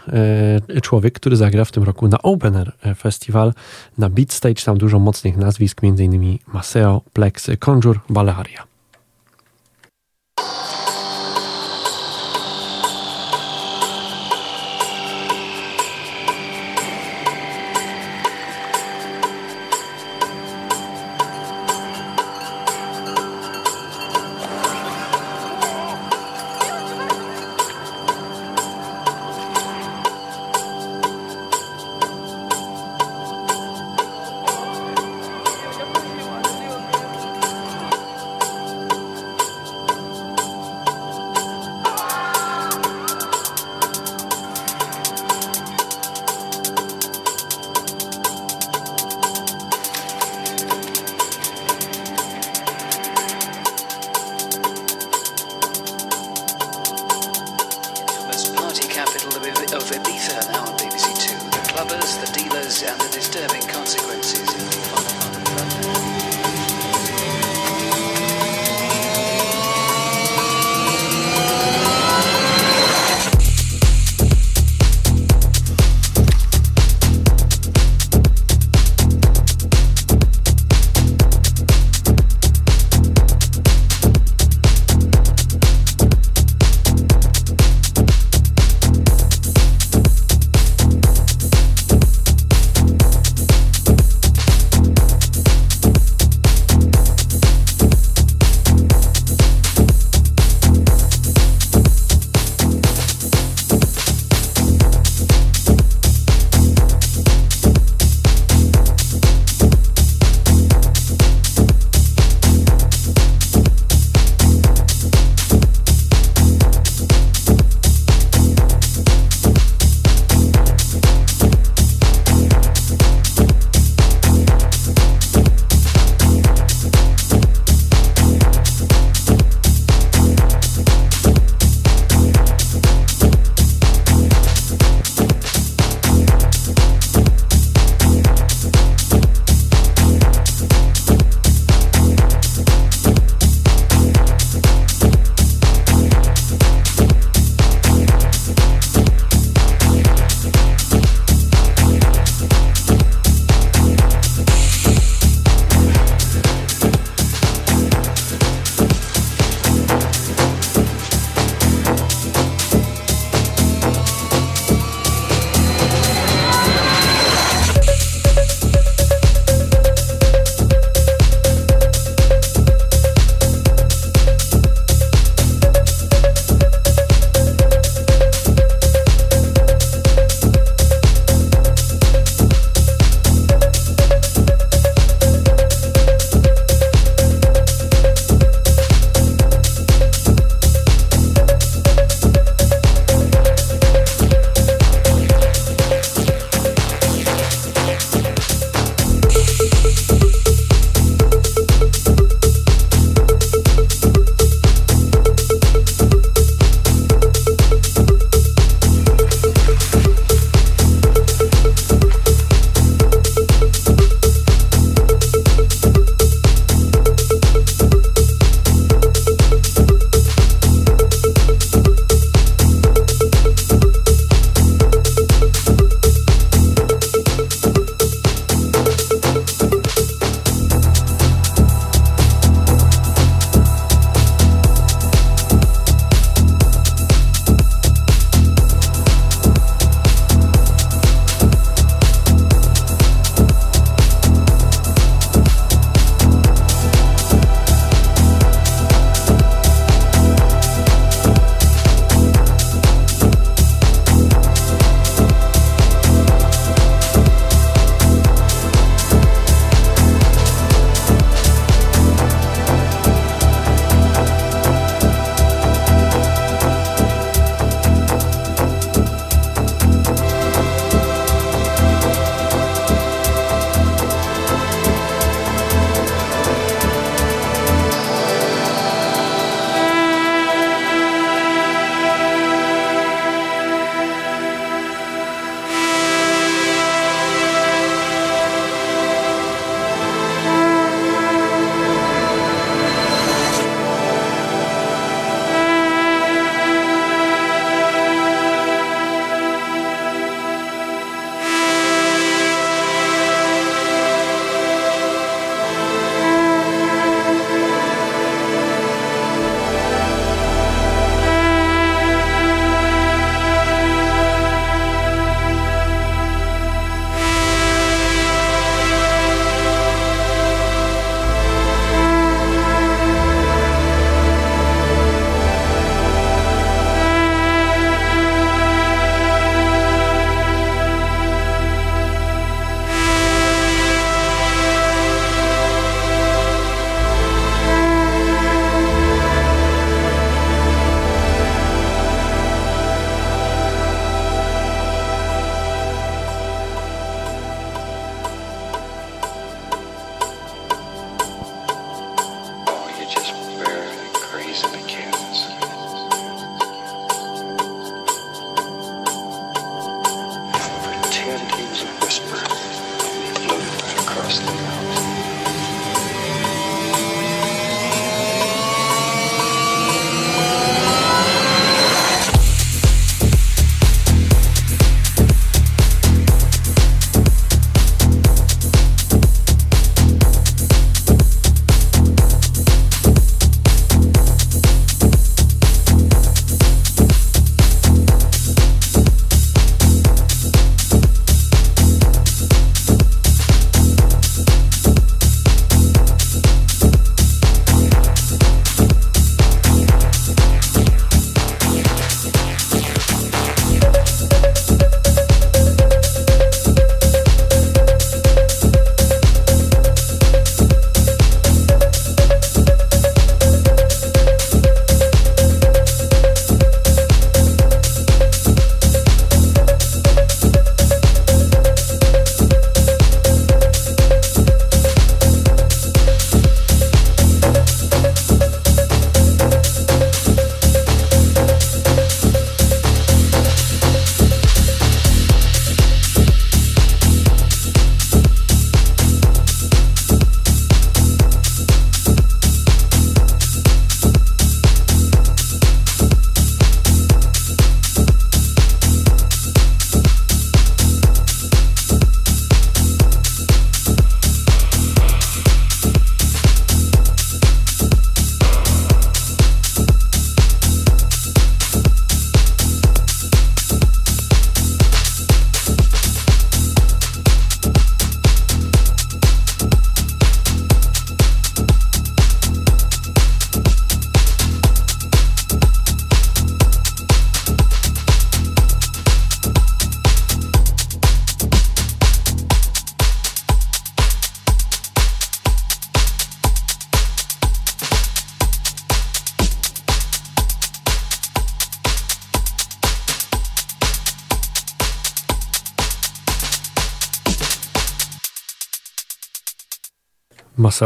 [0.81, 3.53] człowiek, który zagra w tym roku na Open Air Festival,
[3.97, 4.63] na Beat Stage.
[4.65, 6.37] Tam dużo mocnych nazwisk, m.in.
[6.53, 8.71] Maseo, Plex, Conjure, Balearia.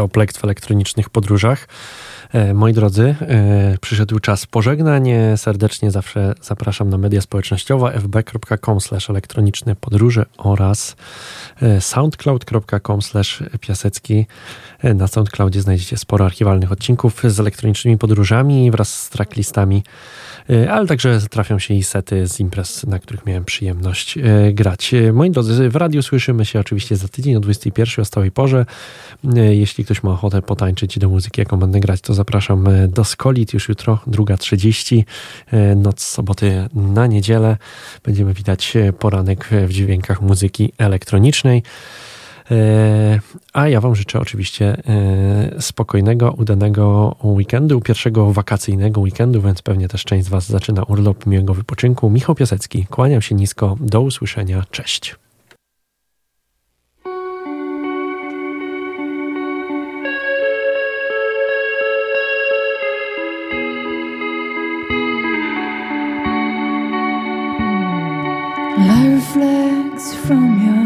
[0.02, 1.68] Oplekt w elektronicznych podróżach.
[2.32, 5.10] E, moi drodzy, e, przyszedł czas pożegnań.
[5.36, 10.96] Serdecznie zawsze zapraszam na media społecznościowe fb.com elektroniczne podróże oraz
[11.62, 13.00] e, soundcloud.com
[13.60, 14.26] piasecki.
[14.94, 19.82] Na SoundCloudzie znajdziecie sporo archiwalnych odcinków z elektronicznymi podróżami wraz z tracklistami
[20.50, 24.94] E, ale także trafią się i sety z imprez, na których miałem przyjemność e, grać.
[24.94, 28.66] E, moi drodzy, w radiu słyszymy się oczywiście za tydzień o 21 o stałej porze.
[29.34, 33.68] Jeśli ktoś ma ochotę potańczyć do muzyki, jaką będę grać, to zapraszam do Skolit już
[33.68, 35.04] jutro, 2.30,
[35.76, 37.56] noc soboty na niedzielę.
[38.04, 41.62] Będziemy widać poranek w dźwiękach muzyki elektronicznej.
[42.50, 43.20] E,
[43.52, 50.04] a ja Wam życzę oczywiście e, spokojnego, udanego weekendu, pierwszego wakacyjnego weekendu, więc pewnie też
[50.04, 52.10] część z Was zaczyna urlop miłego wypoczynku.
[52.10, 55.16] Michał Piasecki, kłaniam się nisko, do usłyszenia, cześć.
[70.26, 70.85] From your